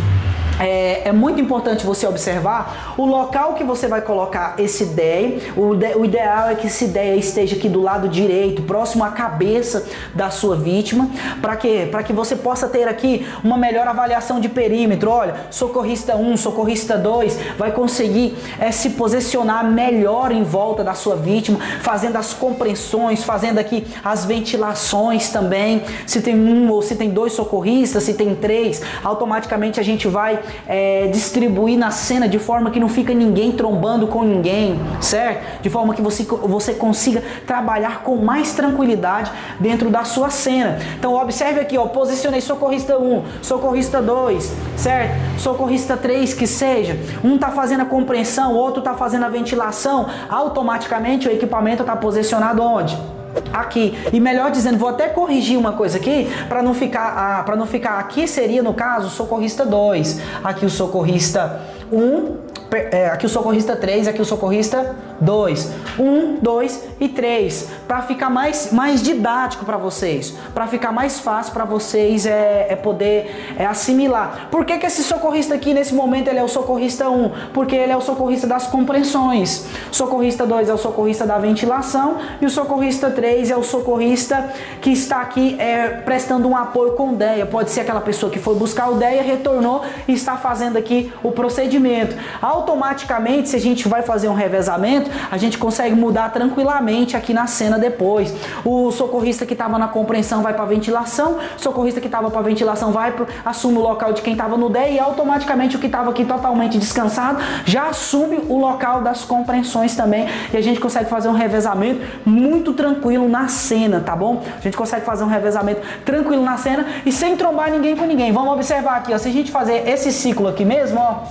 é, 0.60 1.08
é, 1.08 1.12
muito 1.12 1.40
importante 1.40 1.86
você 1.86 2.06
observar 2.06 2.94
o 2.98 3.06
local 3.06 3.54
que 3.54 3.64
você 3.64 3.88
vai 3.88 4.02
colocar 4.02 4.54
esse 4.58 4.84
DEI. 4.84 5.52
O, 5.56 5.74
de, 5.74 5.94
o 5.96 6.04
ideal 6.04 6.50
é 6.50 6.54
que 6.54 6.66
esse 6.66 6.88
DEI 6.88 7.18
esteja 7.18 7.56
aqui 7.56 7.68
do 7.68 7.80
lado 7.80 8.08
direito, 8.08 8.62
próximo 8.62 9.02
à 9.02 9.10
cabeça 9.10 9.86
da 10.14 10.30
sua 10.30 10.56
vítima, 10.56 11.10
para 11.40 11.56
quê? 11.56 11.88
Para 11.90 12.02
que 12.02 12.12
você 12.12 12.36
possa 12.36 12.68
ter 12.68 12.86
aqui 12.86 13.26
uma 13.42 13.56
melhor 13.56 13.88
avaliação 13.88 14.38
de 14.38 14.50
perímetro. 14.50 15.10
Olha, 15.10 15.34
socorrista 15.50 16.14
1, 16.14 16.36
socorrista 16.36 16.98
2 16.98 17.38
vai 17.56 17.72
conseguir 17.72 18.36
é, 18.58 18.70
se 18.70 18.90
posicionar 18.90 19.64
melhor 19.64 20.30
em 20.30 20.42
volta 20.42 20.84
da 20.84 20.92
sua 20.92 21.16
vítima, 21.16 21.58
fazendo 21.80 22.16
as 22.16 22.34
compreensões, 22.34 23.24
fazendo 23.24 23.58
aqui 23.58 23.86
as 24.04 24.26
ventilações 24.26 25.30
também. 25.30 25.82
Se 26.06 26.20
tem 26.20 26.34
um 26.34 26.70
ou 26.70 26.82
se 26.82 26.96
tem 26.96 27.08
dois 27.08 27.32
socorristas, 27.32 28.02
se 28.02 28.12
tem 28.12 28.34
três, 28.34 28.82
automaticamente 29.02 29.80
a 29.80 29.82
gente 29.82 30.06
vai 30.06 30.38
é, 30.66 31.08
distribuir 31.08 31.78
na 31.78 31.90
cena 31.90 32.28
de 32.28 32.38
forma 32.38 32.70
que 32.70 32.80
não 32.80 32.88
fica 32.88 33.12
ninguém 33.14 33.52
trombando 33.52 34.06
com 34.06 34.22
ninguém, 34.22 34.80
certo? 35.00 35.62
De 35.62 35.70
forma 35.70 35.94
que 35.94 36.02
você, 36.02 36.24
você 36.24 36.74
consiga 36.74 37.22
trabalhar 37.46 38.02
com 38.02 38.16
mais 38.16 38.52
tranquilidade 38.52 39.30
dentro 39.58 39.90
da 39.90 40.04
sua 40.04 40.30
cena. 40.30 40.78
Então 40.98 41.14
observe 41.14 41.60
aqui, 41.60 41.76
ó, 41.76 41.86
posicionei 41.86 42.40
socorrista 42.40 42.98
1, 42.98 43.22
socorrista 43.42 44.02
2, 44.02 44.52
certo? 44.76 45.40
Socorrista 45.40 45.96
3 45.96 46.34
que 46.34 46.46
seja. 46.46 46.98
Um 47.22 47.38
tá 47.38 47.50
fazendo 47.50 47.82
a 47.82 47.86
compreensão, 47.86 48.54
outro 48.54 48.82
tá 48.82 48.94
fazendo 48.94 49.24
a 49.24 49.28
ventilação, 49.28 50.06
automaticamente 50.28 51.28
o 51.28 51.32
equipamento 51.32 51.82
está 51.82 51.96
posicionado 51.96 52.62
onde? 52.62 53.19
Aqui. 53.52 53.96
E 54.12 54.20
melhor 54.20 54.50
dizendo, 54.50 54.78
vou 54.78 54.88
até 54.88 55.08
corrigir 55.08 55.58
uma 55.58 55.72
coisa 55.72 55.98
aqui 55.98 56.28
para 56.48 56.62
não 56.62 56.74
ficar 56.74 57.14
ah, 57.16 57.42
para 57.42 57.56
não 57.56 57.66
ficar 57.66 57.98
aqui 57.98 58.26
seria 58.26 58.62
no 58.62 58.74
caso 58.74 59.10
socorrista 59.10 59.64
2, 59.64 60.20
aqui 60.44 60.66
o 60.66 60.70
socorrista 60.70 61.60
1, 61.90 61.98
um, 61.98 62.36
é, 62.72 63.08
aqui 63.08 63.26
o 63.26 63.28
socorrista 63.28 63.74
3, 63.76 64.08
aqui 64.08 64.20
o 64.20 64.24
socorrista 64.24 64.96
2. 65.20 65.72
1, 65.98 66.36
2 66.40 66.84
e 67.00 67.08
3. 67.08 67.68
Para 67.86 68.02
ficar 68.02 68.30
mais, 68.30 68.72
mais 68.72 69.02
didático 69.02 69.64
para 69.64 69.76
vocês. 69.76 70.34
Para 70.54 70.66
ficar 70.66 70.92
mais 70.92 71.20
fácil 71.20 71.52
para 71.52 71.64
vocês 71.64 72.26
é, 72.26 72.66
é 72.70 72.76
poder 72.76 73.54
é, 73.58 73.66
assimilar. 73.66 74.48
Por 74.50 74.64
que, 74.64 74.78
que 74.78 74.86
esse 74.86 75.02
socorrista 75.02 75.54
aqui 75.54 75.74
nesse 75.74 75.94
momento 75.94 76.28
ele 76.28 76.38
é 76.38 76.44
o 76.44 76.48
socorrista 76.48 77.10
1? 77.10 77.32
Porque 77.52 77.76
ele 77.76 77.92
é 77.92 77.96
o 77.96 78.00
socorrista 78.00 78.46
das 78.46 78.66
compreensões. 78.66 79.66
Socorrista 79.90 80.46
2 80.46 80.68
é 80.68 80.74
o 80.74 80.78
socorrista 80.78 81.26
da 81.26 81.38
ventilação. 81.38 82.16
E 82.40 82.46
o 82.46 82.50
socorrista 82.50 83.10
3 83.10 83.50
é 83.50 83.56
o 83.56 83.62
socorrista 83.62 84.52
que 84.80 84.90
está 84.90 85.20
aqui 85.20 85.56
é, 85.58 85.88
prestando 85.88 86.48
um 86.48 86.56
apoio 86.56 86.92
com 86.92 87.14
DEA. 87.14 87.44
Pode 87.46 87.70
ser 87.70 87.80
aquela 87.80 88.00
pessoa 88.00 88.30
que 88.30 88.38
foi 88.38 88.54
buscar 88.54 88.90
o 88.90 88.94
DEA, 88.94 89.22
retornou 89.22 89.82
e 90.08 90.12
está 90.12 90.36
fazendo 90.36 90.76
aqui 90.76 91.12
o 91.22 91.32
procedimento. 91.32 92.16
Ao 92.40 92.59
Automaticamente, 92.60 93.48
se 93.48 93.56
a 93.56 93.60
gente 93.60 93.88
vai 93.88 94.02
fazer 94.02 94.28
um 94.28 94.34
revezamento, 94.34 95.10
a 95.30 95.38
gente 95.38 95.56
consegue 95.56 95.94
mudar 95.94 96.30
tranquilamente 96.30 97.16
aqui 97.16 97.32
na 97.32 97.46
cena 97.46 97.78
depois. 97.78 98.34
O 98.64 98.90
socorrista 98.92 99.46
que 99.46 99.54
estava 99.54 99.78
na 99.78 99.88
compreensão 99.88 100.42
vai 100.42 100.52
para 100.52 100.66
ventilação, 100.66 101.38
o 101.56 101.60
socorrista 101.60 102.02
que 102.02 102.06
estava 102.06 102.30
para 102.30 102.42
ventilação 102.42 102.92
vai 102.92 103.12
pro, 103.12 103.26
assume 103.44 103.78
o 103.78 103.80
local 103.80 104.12
de 104.12 104.20
quem 104.20 104.34
estava 104.34 104.58
no 104.58 104.68
DEI 104.68 104.96
e 104.96 104.98
automaticamente 104.98 105.76
o 105.76 105.78
que 105.78 105.86
estava 105.86 106.10
aqui 106.10 106.24
totalmente 106.24 106.76
descansado 106.78 107.42
já 107.64 107.88
assume 107.88 108.40
o 108.48 108.58
local 108.58 109.00
das 109.00 109.24
compreensões 109.24 109.96
também 109.96 110.28
e 110.52 110.56
a 110.56 110.60
gente 110.60 110.78
consegue 110.78 111.08
fazer 111.08 111.28
um 111.28 111.34
revezamento 111.34 112.04
muito 112.26 112.74
tranquilo 112.74 113.26
na 113.26 113.48
cena, 113.48 114.00
tá 114.00 114.14
bom? 114.14 114.42
A 114.58 114.60
gente 114.60 114.76
consegue 114.76 115.06
fazer 115.06 115.24
um 115.24 115.28
revezamento 115.28 115.80
tranquilo 116.04 116.44
na 116.44 116.58
cena 116.58 116.84
e 117.06 117.10
sem 117.10 117.36
trombar 117.36 117.70
ninguém 117.70 117.96
com 117.96 118.04
ninguém. 118.04 118.32
Vamos 118.32 118.52
observar 118.52 118.96
aqui, 118.96 119.14
ó, 119.14 119.18
se 119.18 119.28
a 119.28 119.32
gente 119.32 119.50
fazer 119.50 119.88
esse 119.88 120.12
ciclo 120.12 120.46
aqui 120.46 120.64
mesmo, 120.64 121.00
ó, 121.00 121.24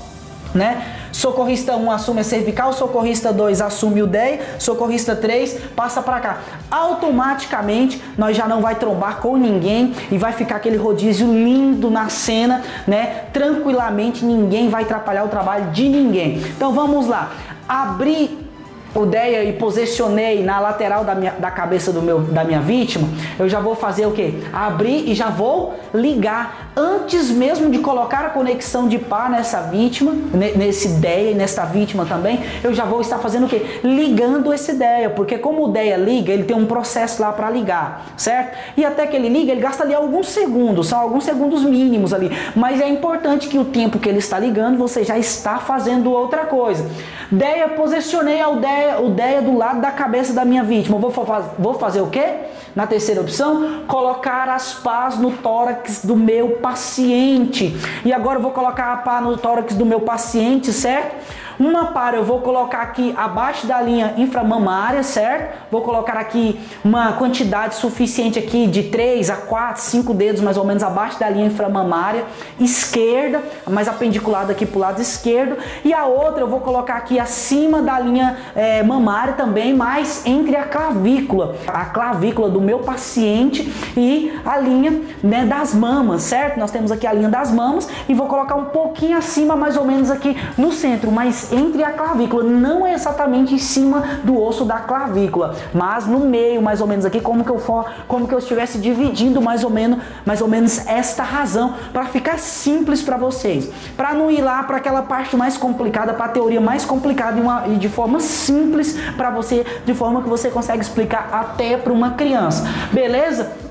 né? 0.56 0.99
Socorrista 1.12 1.75
1 1.75 1.92
assume 1.92 2.22
a 2.22 2.24
cervical, 2.24 2.74
socorrista 2.74 3.32
2 3.32 3.62
assume 3.62 4.01
o 4.01 4.08
DEI, 4.08 4.39
socorrista 4.58 5.16
3 5.16 5.60
passa 5.75 6.01
para 6.01 6.20
cá. 6.20 6.38
Automaticamente 6.70 8.01
nós 8.18 8.36
já 8.36 8.48
não 8.48 8.62
vai 8.62 8.75
trombar 8.75 9.18
com 9.18 9.38
ninguém 9.38 9.94
e 10.12 10.18
vai 10.18 10.34
ficar 10.34 10.58
aquele 10.58 10.78
rodízio 10.78 11.28
lindo 11.28 11.89
na 11.89 12.10
cena, 12.10 12.63
né? 12.88 13.25
Tranquilamente, 13.34 14.24
ninguém 14.25 14.70
vai 14.70 14.84
atrapalhar 14.84 15.24
o 15.24 15.30
trabalho 15.30 15.72
de 15.72 15.88
ninguém. 15.88 16.38
Então 16.56 16.74
vamos 16.74 17.08
lá. 17.08 17.32
Abrir 17.68 18.49
o 18.93 19.05
DEA 19.05 19.43
e 19.43 19.53
posicionei 19.53 20.43
na 20.43 20.60
lateral 20.60 21.03
da, 21.03 21.13
minha, 21.13 21.31
da 21.34 21.51
cabeça 21.51 21.91
do 21.91 22.01
meu, 22.01 22.19
da 22.22 22.43
minha 22.43 22.60
vítima, 22.60 23.08
eu 23.38 23.48
já 23.48 23.60
vou 23.60 23.75
fazer 23.75 24.05
o 24.05 24.12
que? 24.12 24.41
Abrir 24.51 25.10
e 25.10 25.13
já 25.13 25.27
vou 25.27 25.75
ligar. 25.93 26.72
Antes 26.75 27.29
mesmo 27.29 27.69
de 27.69 27.79
colocar 27.79 28.25
a 28.25 28.29
conexão 28.29 28.88
de 28.88 28.98
par 28.98 29.29
nessa 29.29 29.62
vítima, 29.63 30.13
nesse 30.34 30.88
DEA 31.00 31.31
e 31.31 31.36
nessa 31.36 31.65
vítima 31.65 32.05
também, 32.05 32.39
eu 32.63 32.74
já 32.74 32.86
vou 32.86 33.01
estar 33.01 33.17
fazendo 33.17 33.46
o 33.46 33.50
que? 33.50 33.60
Ligando 33.84 34.53
esse 34.53 34.74
DEA, 34.74 35.10
porque 35.10 35.38
como 35.38 35.65
o 35.65 35.67
DEA 35.67 35.98
liga, 35.98 36.31
ele 36.31 36.43
tem 36.43 36.55
um 36.55 36.65
processo 36.65 37.22
lá 37.22 37.31
para 37.31 37.50
ligar, 37.50 38.05
certo? 38.15 38.58
E 38.77 38.86
até 38.86 39.05
que 39.05 39.15
ele 39.15 39.29
liga, 39.29 39.51
ele 39.51 39.62
gasta 39.62 39.84
ali 39.84 39.93
alguns 39.93 40.29
segundos, 40.29 40.88
são 40.88 41.00
alguns 41.00 41.25
segundos 41.25 41.63
mínimos 41.63 42.13
ali, 42.13 42.31
mas 42.55 42.79
é 42.79 42.88
importante 42.88 43.48
que 43.48 43.58
o 43.58 43.65
tempo 43.65 44.00
que 44.00 44.08
ele 44.08 44.19
está 44.19 44.39
ligando, 44.39 44.77
você 44.77 45.03
já 45.03 45.17
está 45.17 45.58
fazendo 45.58 46.12
outra 46.12 46.46
coisa. 46.46 46.89
DEA, 47.31 47.69
posicionei 47.69 48.41
DEA 48.80 49.02
ideia, 49.20 49.42
do 49.42 49.58
lado 49.58 49.82
da 49.82 49.92
cabeça 49.92 50.34
da 50.34 50.46
minha 50.46 50.64
vítima. 50.64 50.98
Vou, 50.98 51.14
vou 51.58 51.74
fazer 51.74 52.02
o 52.02 52.08
quê? 52.08 52.36
Na 52.76 52.88
terceira 52.88 53.20
opção, 53.20 53.84
colocar 53.88 54.48
as 54.48 54.74
pás 54.74 55.18
no 55.18 55.32
tórax 55.32 56.06
do 56.06 56.16
meu 56.16 56.58
paciente. 56.58 57.76
E 58.06 58.14
agora 58.14 58.38
eu 58.38 58.42
vou 58.42 58.52
colocar 58.52 58.94
a 58.94 58.98
pá 58.98 59.20
no 59.20 59.38
tórax 59.38 59.76
do 59.76 59.86
meu 59.86 60.02
paciente, 60.02 60.72
certo? 60.72 61.16
Uma 61.60 61.88
para 61.88 62.16
eu 62.16 62.24
vou 62.24 62.39
colocar 62.39 62.82
aqui 62.82 63.13
abaixo 63.18 63.68
da 63.68 63.82
linha 63.82 64.13
inframamária, 64.16 65.04
certo? 65.04 65.58
Vou 65.70 65.82
colocar 65.82 66.13
aqui 66.13 66.58
uma 66.86 67.12
quantidade 67.13 67.75
suficiente 67.75 68.39
aqui 68.39 68.66
de 68.66 68.84
3 68.84 69.30
a 69.30 69.36
4, 69.36 69.82
5 69.82 70.13
dedos 70.13 70.42
mais 70.42 70.56
ou 70.56 70.63
menos 70.63 70.82
abaixo 70.84 71.20
da 71.20 71.30
linha 71.30 71.48
inframamária 71.48 72.24
esquerda, 72.62 73.44
mais 73.70 73.89
apendiculada 73.89 74.54
aqui 74.54 74.66
para 74.66 74.78
o 74.78 74.80
lado 74.80 75.01
esquerdo. 75.01 75.58
E 75.84 75.94
a 75.94 76.06
outra 76.06 76.44
eu 76.44 76.48
vou 76.48 76.62
colocar 76.62 76.96
aqui 76.96 77.20
acima 77.20 77.82
da 77.82 78.00
linha 78.00 78.38
é, 78.56 78.82
mamária 78.82 79.34
também, 79.34 79.74
mais 79.74 80.25
entre 80.25 80.56
a 80.56 80.63
clavícula, 80.63 81.58
a 81.68 81.84
clavícula 81.86 82.50
do 82.50 82.62
meu 82.62 82.80
paciente 82.80 83.70
e 83.98 84.32
a 84.46 84.58
linha 84.58 85.01
né, 85.22 85.46
das 85.46 85.74
mamas, 85.74 86.24
certo? 86.24 86.58
Nós 86.58 86.72
temos 86.72 86.89
aqui 86.89 87.06
a 87.06 87.12
linha 87.12 87.28
das 87.28 87.51
mamas 87.51 87.89
e 88.08 88.13
vou 88.13 88.28
colocar 88.28 88.56
um 88.56 88.66
pouquinho 88.66 89.18
acima, 89.18 89.58
mais 89.58 89.75
ou 89.75 89.84
menos 89.84 90.10
aqui 90.10 90.38
no 90.58 90.72
centro, 90.72 91.12
mas 91.12 91.49
entre 91.51 91.84
a 91.84 91.91
clavícula, 91.91 92.44
não 92.44 92.86
é 92.86 92.94
exatamente 92.94 93.53
em 93.53 93.58
cima 93.58 94.03
do 94.24 94.39
osso 94.41 94.65
da 94.65 94.77
clavícula, 94.77 95.56
mas 95.74 96.06
no 96.06 96.20
meio, 96.20 96.62
mais 96.62 96.82
ou 96.82 96.88
menos 96.88 97.06
aqui, 97.06 97.20
como 97.20 97.44
que 97.44 97.50
eu 97.50 97.60
for, 97.60 97.86
como 98.08 98.27
que 98.27 98.34
eu 98.34 98.39
estivesse 98.39 98.77
dividindo 98.77 99.41
mais 99.41 99.63
ou 99.63 99.70
menos, 99.70 100.00
mais 100.25 100.41
ou 100.41 100.48
menos 100.48 100.86
esta 100.88 101.24
razão 101.24 101.74
para 101.91 102.06
ficar 102.06 102.39
simples 102.39 103.01
para 103.01 103.18
vocês, 103.18 103.70
para 103.96 104.13
não 104.13 104.29
ir 104.32 104.41
lá 104.41 104.63
para 104.63 104.77
aquela 104.77 105.01
parte 105.01 105.36
mais 105.36 105.58
complicada, 105.58 106.13
para 106.13 106.25
a 106.25 106.29
teoria 106.29 106.62
mais 106.62 106.86
complicada 106.86 107.38
e, 107.38 107.41
uma, 107.41 107.68
e 107.68 107.75
de 107.75 107.89
forma 107.89 108.20
simples 108.20 108.98
para 109.15 109.29
você, 109.29 109.65
de 109.86 109.94
forma 109.94 110.22
que 110.22 110.29
você 110.29 110.50
consegue 110.50 110.82
explicar 110.82 111.29
até 111.32 111.77
para 111.77 111.94
uma 111.94 112.12
criança. 112.12 112.65
Beleza? 112.91 113.69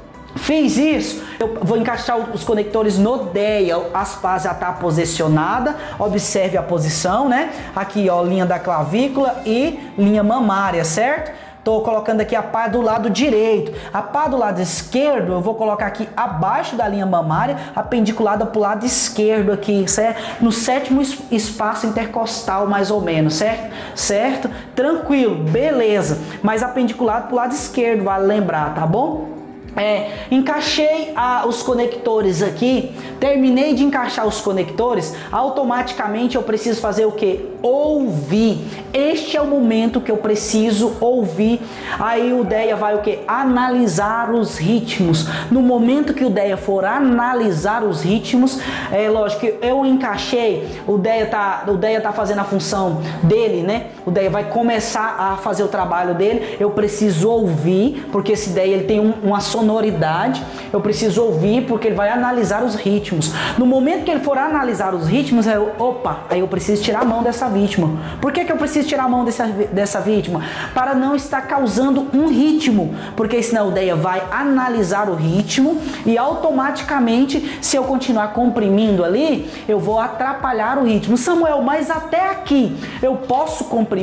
Fiz 0.48 0.78
isso, 0.78 1.22
eu 1.38 1.58
vou 1.60 1.76
encaixar 1.76 2.16
os 2.16 2.42
conectores 2.42 2.96
no 2.96 3.24
DEA, 3.24 3.90
as 3.92 4.14
pás 4.14 4.44
já 4.44 4.52
está 4.52 4.72
posicionada, 4.72 5.76
observe 5.98 6.56
a 6.56 6.62
posição, 6.62 7.28
né? 7.28 7.52
Aqui, 7.76 8.08
ó, 8.08 8.22
linha 8.22 8.46
da 8.46 8.58
clavícula 8.58 9.42
e 9.44 9.78
linha 9.98 10.22
mamária, 10.22 10.86
certo? 10.86 11.32
Estou 11.58 11.82
colocando 11.82 12.22
aqui 12.22 12.34
a 12.34 12.42
pá 12.42 12.66
do 12.66 12.80
lado 12.80 13.10
direito. 13.10 13.78
A 13.92 14.00
pá 14.00 14.26
do 14.26 14.38
lado 14.38 14.58
esquerdo 14.62 15.34
eu 15.34 15.42
vou 15.42 15.54
colocar 15.54 15.84
aqui 15.84 16.08
abaixo 16.16 16.76
da 16.76 16.88
linha 16.88 17.04
mamária, 17.04 17.54
apendiculada 17.76 18.46
para 18.46 18.58
o 18.58 18.62
lado 18.62 18.86
esquerdo 18.86 19.52
aqui, 19.52 19.86
certo? 19.86 20.42
No 20.42 20.50
sétimo 20.50 21.02
espaço 21.30 21.86
intercostal, 21.86 22.66
mais 22.66 22.90
ou 22.90 23.02
menos, 23.02 23.34
certo? 23.34 23.70
Certo? 23.94 24.50
Tranquilo, 24.74 25.44
beleza. 25.44 26.16
Mas 26.42 26.62
apendiculado 26.62 27.26
para 27.26 27.34
o 27.34 27.36
lado 27.36 27.52
esquerdo, 27.52 28.04
vale 28.04 28.24
lembrar, 28.24 28.74
tá 28.74 28.86
bom? 28.86 29.36
É, 29.78 30.10
encaixei 30.30 31.12
a, 31.14 31.46
os 31.46 31.62
conectores 31.62 32.42
aqui, 32.42 32.92
terminei 33.20 33.74
de 33.74 33.84
encaixar 33.84 34.26
os 34.26 34.40
conectores, 34.40 35.14
automaticamente 35.30 36.34
eu 36.34 36.42
preciso 36.42 36.80
fazer 36.80 37.06
o 37.06 37.12
que? 37.12 37.48
Ouvir. 37.62 38.58
Este 38.92 39.36
é 39.36 39.40
o 39.40 39.46
momento 39.46 40.00
que 40.00 40.10
eu 40.10 40.16
preciso 40.16 40.96
ouvir. 41.00 41.60
Aí 41.98 42.32
o 42.32 42.44
DEA 42.44 42.74
vai 42.74 42.96
o 42.96 43.02
que? 43.02 43.20
Analisar 43.26 44.32
os 44.32 44.58
ritmos. 44.58 45.26
No 45.50 45.62
momento 45.62 46.12
que 46.12 46.24
o 46.24 46.30
DEA 46.30 46.56
for 46.56 46.84
analisar 46.84 47.84
os 47.84 48.02
ritmos, 48.02 48.58
é 48.90 49.08
lógico 49.08 49.42
que 49.42 49.54
eu 49.62 49.86
encaixei, 49.86 50.66
o 50.86 50.98
DEA 50.98 51.26
tá, 51.26 51.64
o 51.68 51.76
DEA 51.76 52.00
tá 52.00 52.12
fazendo 52.12 52.40
a 52.40 52.44
função 52.44 53.00
dele, 53.22 53.62
né? 53.62 53.86
O 54.08 54.10
DEA 54.10 54.30
vai 54.30 54.44
começar 54.44 55.16
a 55.18 55.36
fazer 55.36 55.62
o 55.62 55.68
trabalho 55.68 56.14
dele. 56.14 56.56
Eu 56.58 56.70
preciso 56.70 57.28
ouvir, 57.28 58.08
porque 58.10 58.32
esse 58.32 58.50
DEA 58.50 58.64
ele 58.64 58.84
tem 58.84 58.98
um, 58.98 59.12
uma 59.22 59.40
sonoridade, 59.40 60.42
eu 60.72 60.80
preciso 60.80 61.22
ouvir 61.22 61.66
porque 61.66 61.88
ele 61.88 61.94
vai 61.94 62.08
analisar 62.08 62.64
os 62.64 62.74
ritmos. 62.74 63.34
No 63.58 63.66
momento 63.66 64.04
que 64.04 64.10
ele 64.10 64.20
for 64.20 64.38
analisar 64.38 64.94
os 64.94 65.06
ritmos, 65.06 65.46
eu, 65.46 65.72
opa, 65.78 66.20
aí 66.30 66.40
eu 66.40 66.48
preciso 66.48 66.82
tirar 66.82 67.02
a 67.02 67.04
mão 67.04 67.22
dessa 67.22 67.50
vítima. 67.50 67.98
Por 68.18 68.32
que, 68.32 68.46
que 68.46 68.52
eu 68.52 68.56
preciso 68.56 68.88
tirar 68.88 69.04
a 69.04 69.08
mão 69.08 69.26
dessa, 69.26 69.44
dessa 69.46 70.00
vítima? 70.00 70.40
Para 70.72 70.94
não 70.94 71.14
estar 71.14 71.42
causando 71.42 72.06
um 72.14 72.28
ritmo, 72.28 72.94
porque 73.14 73.42
senão 73.42 73.66
a 73.66 73.70
ideia 73.72 73.94
vai 73.94 74.22
analisar 74.30 75.10
o 75.10 75.16
ritmo 75.16 75.82
e 76.06 76.16
automaticamente, 76.16 77.58
se 77.60 77.76
eu 77.76 77.84
continuar 77.84 78.32
comprimindo 78.32 79.04
ali, 79.04 79.50
eu 79.68 79.78
vou 79.78 80.00
atrapalhar 80.00 80.78
o 80.78 80.84
ritmo. 80.84 81.14
Samuel, 81.18 81.60
mas 81.60 81.90
até 81.90 82.30
aqui 82.30 82.74
eu 83.02 83.14
posso 83.16 83.66
comprimir? 83.66 83.97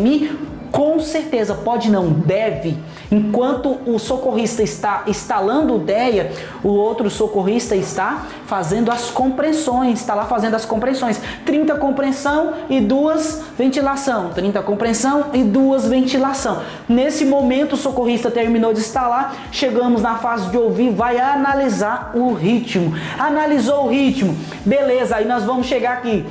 Com 0.76 1.00
certeza, 1.00 1.54
pode 1.54 1.90
não, 1.90 2.10
deve. 2.10 2.78
Enquanto 3.10 3.78
o 3.86 3.98
socorrista 3.98 4.62
está 4.62 5.04
instalando 5.08 5.76
o 5.76 5.80
DEA, 5.80 6.34
o 6.62 6.68
outro 6.68 7.10
socorrista 7.10 7.78
está 7.78 8.26
fazendo 8.46 8.92
as 8.92 9.10
compressões, 9.10 10.02
está 10.02 10.14
lá 10.14 10.26
fazendo 10.26 10.56
as 10.56 10.66
compressões. 10.66 11.22
30 11.46 11.76
compressão 11.76 12.56
e 12.70 12.82
duas 12.82 13.42
ventilação. 13.58 14.32
30 14.32 14.62
compressão 14.64 15.28
e 15.34 15.44
duas 15.44 15.88
ventilação. 15.88 16.62
Nesse 16.90 17.24
momento 17.24 17.74
o 17.74 17.78
socorrista 17.78 18.30
terminou 18.30 18.74
de 18.74 18.82
instalar, 18.82 19.34
chegamos 19.54 20.02
na 20.02 20.16
fase 20.16 20.50
de 20.50 20.58
ouvir, 20.58 20.90
vai 20.90 21.18
analisar 21.18 22.12
o 22.14 22.34
ritmo. 22.34 22.94
Analisou 23.18 23.86
o 23.86 23.90
ritmo, 23.90 24.36
beleza, 24.66 25.16
aí 25.16 25.26
nós 25.26 25.46
vamos 25.46 25.68
chegar 25.68 25.94
aqui. 25.94 26.26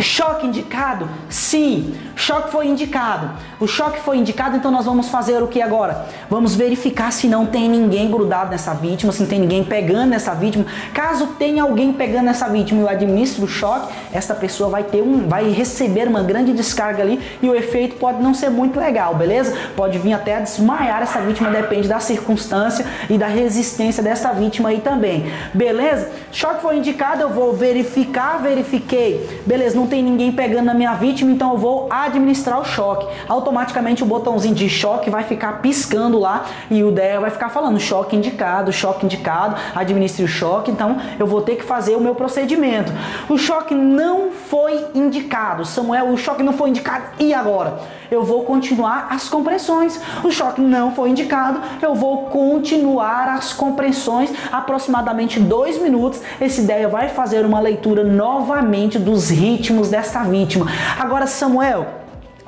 Choque 0.00 0.46
indicado? 0.46 1.08
Sim, 1.28 1.94
choque 2.14 2.52
foi 2.52 2.68
indicado. 2.68 3.30
O 3.58 3.66
choque 3.66 3.98
foi 4.00 4.16
indicado, 4.16 4.56
então 4.56 4.70
nós 4.70 4.84
vamos 4.84 5.08
fazer 5.08 5.42
o 5.42 5.48
que 5.48 5.60
agora? 5.60 6.06
Vamos 6.30 6.54
verificar 6.54 7.10
se 7.10 7.26
não 7.26 7.44
tem 7.44 7.68
ninguém 7.68 8.08
grudado 8.08 8.50
nessa 8.50 8.72
vítima, 8.74 9.12
se 9.12 9.20
não 9.20 9.28
tem 9.28 9.40
ninguém 9.40 9.64
pegando 9.64 10.10
nessa 10.10 10.34
vítima. 10.34 10.64
Caso 10.94 11.26
tenha 11.38 11.64
alguém 11.64 11.92
pegando 11.92 12.26
nessa 12.26 12.48
vítima 12.48 12.80
e 12.80 12.82
eu 12.82 12.88
administro 12.88 13.44
o 13.44 13.48
choque, 13.48 13.92
esta 14.12 14.36
pessoa 14.36 14.70
vai 14.70 14.84
ter 14.84 15.02
um, 15.02 15.26
vai 15.26 15.50
receber 15.50 16.06
uma 16.06 16.22
grande 16.22 16.52
descarga 16.52 17.02
ali 17.02 17.20
e 17.42 17.48
o 17.48 17.54
efeito 17.56 17.96
pode 17.96 18.22
não 18.22 18.32
ser 18.32 18.50
muito 18.50 18.78
legal, 18.78 19.16
beleza? 19.16 19.56
Pode 19.74 19.98
vir 19.98 20.12
até 20.12 20.36
a 20.36 20.40
desmaiar 20.40 21.02
essa 21.02 21.20
vítima, 21.20 21.50
depende 21.50 21.88
da 21.88 21.98
circunstância 21.98 22.86
e 23.10 23.18
da 23.18 23.26
resistência 23.26 24.00
dessa 24.00 24.32
vítima 24.32 24.68
aí 24.68 24.80
também. 24.80 25.26
Beleza? 25.52 26.08
Choque 26.30 26.62
foi 26.62 26.76
indicado, 26.76 27.22
eu 27.22 27.30
vou 27.30 27.52
verificar, 27.52 28.40
verifiquei. 28.40 29.42
Beleza, 29.44 29.74
não 29.74 29.87
tem 29.88 30.02
ninguém 30.02 30.30
pegando 30.30 30.66
na 30.66 30.74
minha 30.74 30.94
vítima, 30.94 31.30
então 31.30 31.52
eu 31.52 31.58
vou 31.58 31.88
administrar 31.90 32.60
o 32.60 32.64
choque. 32.64 33.06
Automaticamente 33.28 34.02
o 34.02 34.06
botãozinho 34.06 34.54
de 34.54 34.68
choque 34.68 35.10
vai 35.10 35.24
ficar 35.24 35.60
piscando 35.60 36.18
lá 36.18 36.44
e 36.70 36.84
o 36.84 36.92
DEA 36.92 37.20
vai 37.20 37.30
ficar 37.30 37.48
falando 37.48 37.80
choque 37.80 38.14
indicado, 38.14 38.72
choque 38.72 39.04
indicado, 39.04 39.56
administre 39.74 40.24
o 40.24 40.28
choque, 40.28 40.70
então 40.70 40.98
eu 41.18 41.26
vou 41.26 41.42
ter 41.42 41.56
que 41.56 41.64
fazer 41.64 41.96
o 41.96 42.00
meu 42.00 42.14
procedimento. 42.14 42.92
O 43.28 43.36
choque 43.36 43.74
não 43.74 44.30
foi 44.30 44.84
indicado, 44.94 45.64
Samuel, 45.64 46.10
o 46.10 46.16
choque 46.16 46.42
não 46.42 46.52
foi 46.52 46.70
indicado, 46.70 47.04
e 47.18 47.34
agora? 47.34 47.78
Eu 48.10 48.22
vou 48.22 48.42
continuar 48.42 49.08
as 49.10 49.28
compressões. 49.28 50.00
O 50.24 50.30
choque 50.30 50.60
não 50.60 50.92
foi 50.92 51.10
indicado, 51.10 51.60
eu 51.82 51.94
vou 51.94 52.26
continuar 52.26 53.28
as 53.28 53.52
compressões 53.52 54.32
aproximadamente 54.50 55.38
dois 55.38 55.80
minutos. 55.80 56.20
Esse 56.40 56.62
ideia 56.62 56.88
vai 56.88 57.08
fazer 57.08 57.44
uma 57.44 57.60
leitura 57.60 58.02
novamente 58.02 58.98
dos 58.98 59.28
ritmos 59.30 59.77
desta 59.86 60.24
vítima. 60.24 60.66
Agora, 60.98 61.28
Samuel, 61.28 61.86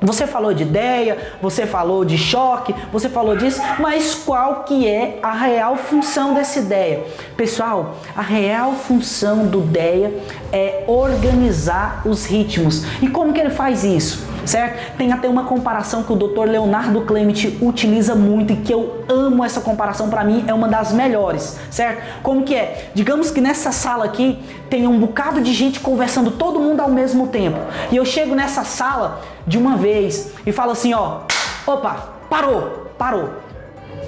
você 0.01 0.25
falou 0.25 0.51
de 0.51 0.63
ideia, 0.63 1.15
você 1.39 1.67
falou 1.67 2.03
de 2.03 2.17
choque, 2.17 2.73
você 2.91 3.07
falou 3.07 3.37
disso, 3.37 3.61
mas 3.79 4.15
qual 4.15 4.63
que 4.63 4.87
é 4.87 5.19
a 5.21 5.31
real 5.31 5.75
função 5.75 6.33
dessa 6.33 6.57
ideia? 6.57 7.03
Pessoal, 7.37 7.97
a 8.17 8.21
real 8.21 8.73
função 8.73 9.45
do 9.45 9.61
DEA 9.61 10.11
é 10.51 10.83
organizar 10.87 12.01
os 12.03 12.25
ritmos. 12.25 12.83
E 12.99 13.07
como 13.07 13.31
que 13.31 13.39
ele 13.39 13.51
faz 13.51 13.83
isso? 13.83 14.30
Certo? 14.45 14.97
Tem 14.97 15.11
até 15.11 15.27
uma 15.27 15.43
comparação 15.43 16.03
que 16.03 16.11
o 16.11 16.15
Dr. 16.15 16.45
Leonardo 16.49 17.01
Clement 17.01 17.57
utiliza 17.61 18.15
muito 18.15 18.53
e 18.53 18.55
que 18.57 18.73
eu 18.73 19.03
amo 19.09 19.43
essa 19.43 19.61
comparação, 19.61 20.09
para 20.09 20.23
mim 20.23 20.43
é 20.47 20.53
uma 20.53 20.67
das 20.67 20.91
melhores, 20.91 21.59
certo? 21.69 22.21
Como 22.21 22.43
que 22.43 22.55
é? 22.55 22.91
Digamos 22.93 23.31
que 23.31 23.41
nessa 23.41 23.71
sala 23.71 24.05
aqui 24.05 24.39
tem 24.69 24.87
um 24.87 24.99
bocado 24.99 25.41
de 25.41 25.53
gente 25.53 25.79
conversando 25.79 26.31
todo 26.31 26.59
mundo 26.59 26.81
ao 26.81 26.89
mesmo 26.89 27.27
tempo. 27.27 27.59
E 27.91 27.95
eu 27.95 28.05
chego 28.05 28.35
nessa 28.35 28.63
sala 28.63 29.21
de 29.45 29.57
uma 29.57 29.75
vez 29.77 30.31
e 30.45 30.51
falo 30.51 30.71
assim, 30.71 30.93
ó, 30.93 31.21
opa, 31.65 32.09
parou, 32.29 32.91
parou. 32.97 33.29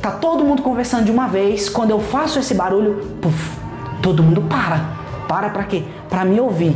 Tá 0.01 0.11
todo 0.11 0.43
mundo 0.43 0.61
conversando 0.61 1.05
de 1.05 1.11
uma 1.11 1.27
vez, 1.27 1.69
quando 1.69 1.91
eu 1.91 1.99
faço 1.99 2.37
esse 2.37 2.53
barulho, 2.53 3.17
puff, 3.21 3.57
todo 4.01 4.21
mundo 4.21 4.41
para. 4.41 4.81
Para 5.27 5.49
para 5.49 5.63
quê? 5.63 5.83
Para 6.09 6.25
me 6.25 6.39
ouvir. 6.39 6.75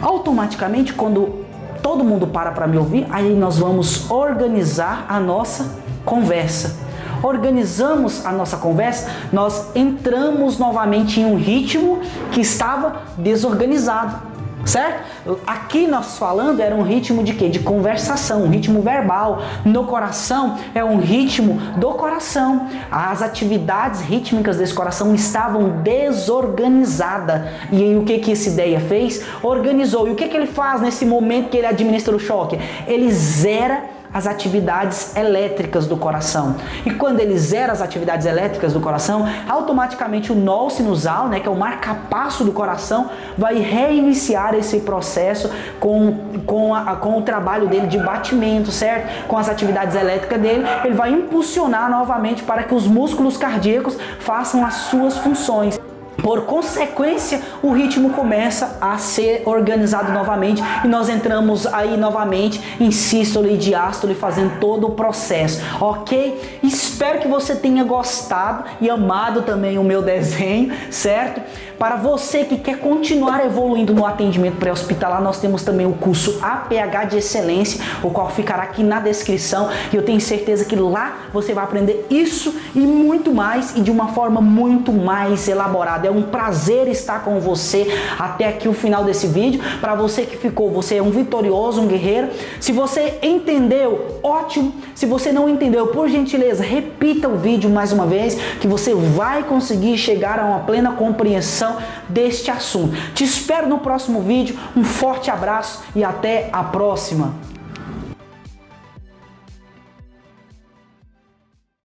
Automaticamente, 0.00 0.94
quando 0.94 1.43
todo 1.84 2.02
mundo 2.02 2.26
para 2.26 2.50
para 2.50 2.66
me 2.66 2.78
ouvir, 2.78 3.06
aí 3.10 3.36
nós 3.36 3.58
vamos 3.58 4.10
organizar 4.10 5.04
a 5.06 5.20
nossa 5.20 5.82
conversa. 6.02 6.82
Organizamos 7.22 8.24
a 8.24 8.32
nossa 8.32 8.56
conversa, 8.56 9.10
nós 9.30 9.70
entramos 9.76 10.58
novamente 10.58 11.20
em 11.20 11.26
um 11.26 11.36
ritmo 11.36 12.00
que 12.32 12.40
estava 12.40 13.02
desorganizado 13.18 14.33
certo? 14.64 15.38
Aqui 15.46 15.86
nós 15.86 16.18
falando 16.18 16.60
era 16.60 16.74
um 16.74 16.82
ritmo 16.82 17.22
de 17.22 17.34
quê? 17.34 17.48
De 17.48 17.60
conversação, 17.60 18.44
um 18.44 18.50
ritmo 18.50 18.82
verbal. 18.82 19.42
No 19.64 19.84
coração 19.84 20.58
é 20.74 20.84
um 20.84 20.98
ritmo 20.98 21.54
do 21.78 21.92
coração. 21.92 22.68
As 22.90 23.22
atividades 23.22 24.00
rítmicas 24.00 24.56
desse 24.56 24.74
coração 24.74 25.14
estavam 25.14 25.82
desorganizadas. 25.82 27.42
E 27.72 27.82
aí 27.82 27.96
o 27.96 28.04
que 28.04 28.18
que 28.18 28.32
essa 28.32 28.48
ideia 28.48 28.80
fez? 28.80 29.24
Organizou. 29.42 30.08
E 30.08 30.10
o 30.10 30.14
que 30.14 30.28
que 30.28 30.36
ele 30.36 30.46
faz 30.46 30.80
nesse 30.80 31.04
momento 31.04 31.50
que 31.50 31.56
ele 31.56 31.66
administra 31.66 32.14
o 32.14 32.18
choque? 32.18 32.58
Ele 32.86 33.10
zera 33.12 33.93
as 34.14 34.28
atividades 34.28 35.16
elétricas 35.16 35.88
do 35.88 35.96
coração. 35.96 36.54
E 36.86 36.90
quando 36.92 37.18
ele 37.18 37.36
zera 37.36 37.72
as 37.72 37.82
atividades 37.82 38.26
elétricas 38.26 38.72
do 38.72 38.80
coração, 38.80 39.26
automaticamente 39.48 40.30
o 40.30 40.36
nó 40.36 40.70
sinusal, 40.70 41.26
né, 41.28 41.40
que 41.40 41.48
é 41.48 41.50
o 41.50 41.56
marcapasso 41.56 42.44
do 42.44 42.52
coração, 42.52 43.10
vai 43.36 43.56
reiniciar 43.56 44.54
esse 44.54 44.80
processo 44.80 45.50
com, 45.80 46.40
com, 46.46 46.72
a, 46.72 46.94
com 46.94 47.18
o 47.18 47.22
trabalho 47.22 47.66
dele 47.66 47.88
de 47.88 47.98
batimento, 47.98 48.70
certo? 48.70 49.26
Com 49.26 49.36
as 49.36 49.48
atividades 49.48 49.96
elétricas 49.96 50.40
dele, 50.40 50.64
ele 50.84 50.94
vai 50.94 51.10
impulsionar 51.10 51.90
novamente 51.90 52.44
para 52.44 52.62
que 52.62 52.74
os 52.74 52.86
músculos 52.86 53.36
cardíacos 53.36 53.98
façam 54.20 54.64
as 54.64 54.74
suas 54.74 55.16
funções. 55.16 55.78
Por 56.24 56.46
consequência, 56.46 57.42
o 57.62 57.70
ritmo 57.70 58.08
começa 58.08 58.78
a 58.80 58.96
ser 58.96 59.42
organizado 59.44 60.10
novamente 60.10 60.62
e 60.82 60.88
nós 60.88 61.10
entramos 61.10 61.66
aí 61.66 61.98
novamente 61.98 62.62
em 62.80 62.90
sístole 62.90 63.52
e 63.52 63.58
diástole 63.58 64.14
fazendo 64.14 64.58
todo 64.58 64.86
o 64.86 64.92
processo, 64.92 65.60
ok? 65.78 66.60
Espero 66.62 67.18
que 67.18 67.28
você 67.28 67.54
tenha 67.54 67.84
gostado 67.84 68.64
e 68.80 68.88
amado 68.88 69.42
também 69.42 69.76
o 69.76 69.84
meu 69.84 70.00
desenho, 70.02 70.72
certo? 70.90 71.42
Para 71.78 71.96
você 71.96 72.44
que 72.44 72.56
quer 72.56 72.78
continuar 72.78 73.44
evoluindo 73.44 73.92
no 73.92 74.06
atendimento 74.06 74.56
pré-hospitalar, 74.56 75.22
nós 75.22 75.38
temos 75.40 75.62
também 75.62 75.86
o 75.86 75.92
curso 75.92 76.38
APH 76.40 77.08
de 77.10 77.18
Excelência, 77.18 77.80
o 78.02 78.10
qual 78.10 78.30
ficará 78.30 78.62
aqui 78.62 78.82
na 78.82 79.00
descrição 79.00 79.68
e 79.92 79.96
eu 79.96 80.02
tenho 80.02 80.20
certeza 80.20 80.64
que 80.64 80.76
lá 80.76 81.16
você 81.32 81.52
vai 81.52 81.64
aprender 81.64 82.06
isso 82.08 82.54
e 82.74 82.80
muito 82.80 83.32
mais 83.32 83.76
e 83.76 83.80
de 83.80 83.90
uma 83.90 84.08
forma 84.08 84.40
muito 84.40 84.92
mais 84.92 85.48
elaborada. 85.48 86.06
É 86.06 86.10
um 86.10 86.22
prazer 86.22 86.88
estar 86.88 87.24
com 87.24 87.40
você 87.40 87.86
até 88.18 88.48
aqui 88.48 88.68
o 88.68 88.72
final 88.72 89.04
desse 89.04 89.26
vídeo. 89.26 89.60
Para 89.80 89.94
você 89.94 90.22
que 90.22 90.36
ficou, 90.36 90.70
você 90.70 90.96
é 90.96 91.02
um 91.02 91.10
vitorioso, 91.10 91.80
um 91.80 91.86
guerreiro. 91.86 92.28
Se 92.60 92.72
você 92.72 93.18
entendeu, 93.22 94.20
ótimo. 94.22 94.74
Se 94.94 95.06
você 95.06 95.32
não 95.32 95.48
entendeu, 95.48 95.88
por 95.88 96.08
gentileza, 96.08 96.62
repita 96.62 97.28
o 97.28 97.36
vídeo 97.36 97.68
mais 97.68 97.92
uma 97.92 98.06
vez 98.06 98.36
que 98.60 98.66
você 98.66 98.94
vai 98.94 99.42
conseguir 99.42 99.98
chegar 99.98 100.38
a 100.38 100.44
uma 100.44 100.60
plena 100.60 100.92
compreensão 100.92 101.73
deste 102.08 102.50
assunto. 102.50 102.96
Te 103.14 103.24
espero 103.24 103.68
no 103.68 103.78
próximo 103.78 104.22
vídeo. 104.22 104.58
Um 104.76 104.84
forte 104.84 105.30
abraço 105.30 105.82
e 105.94 106.04
até 106.04 106.50
a 106.52 106.64
próxima. 106.64 107.34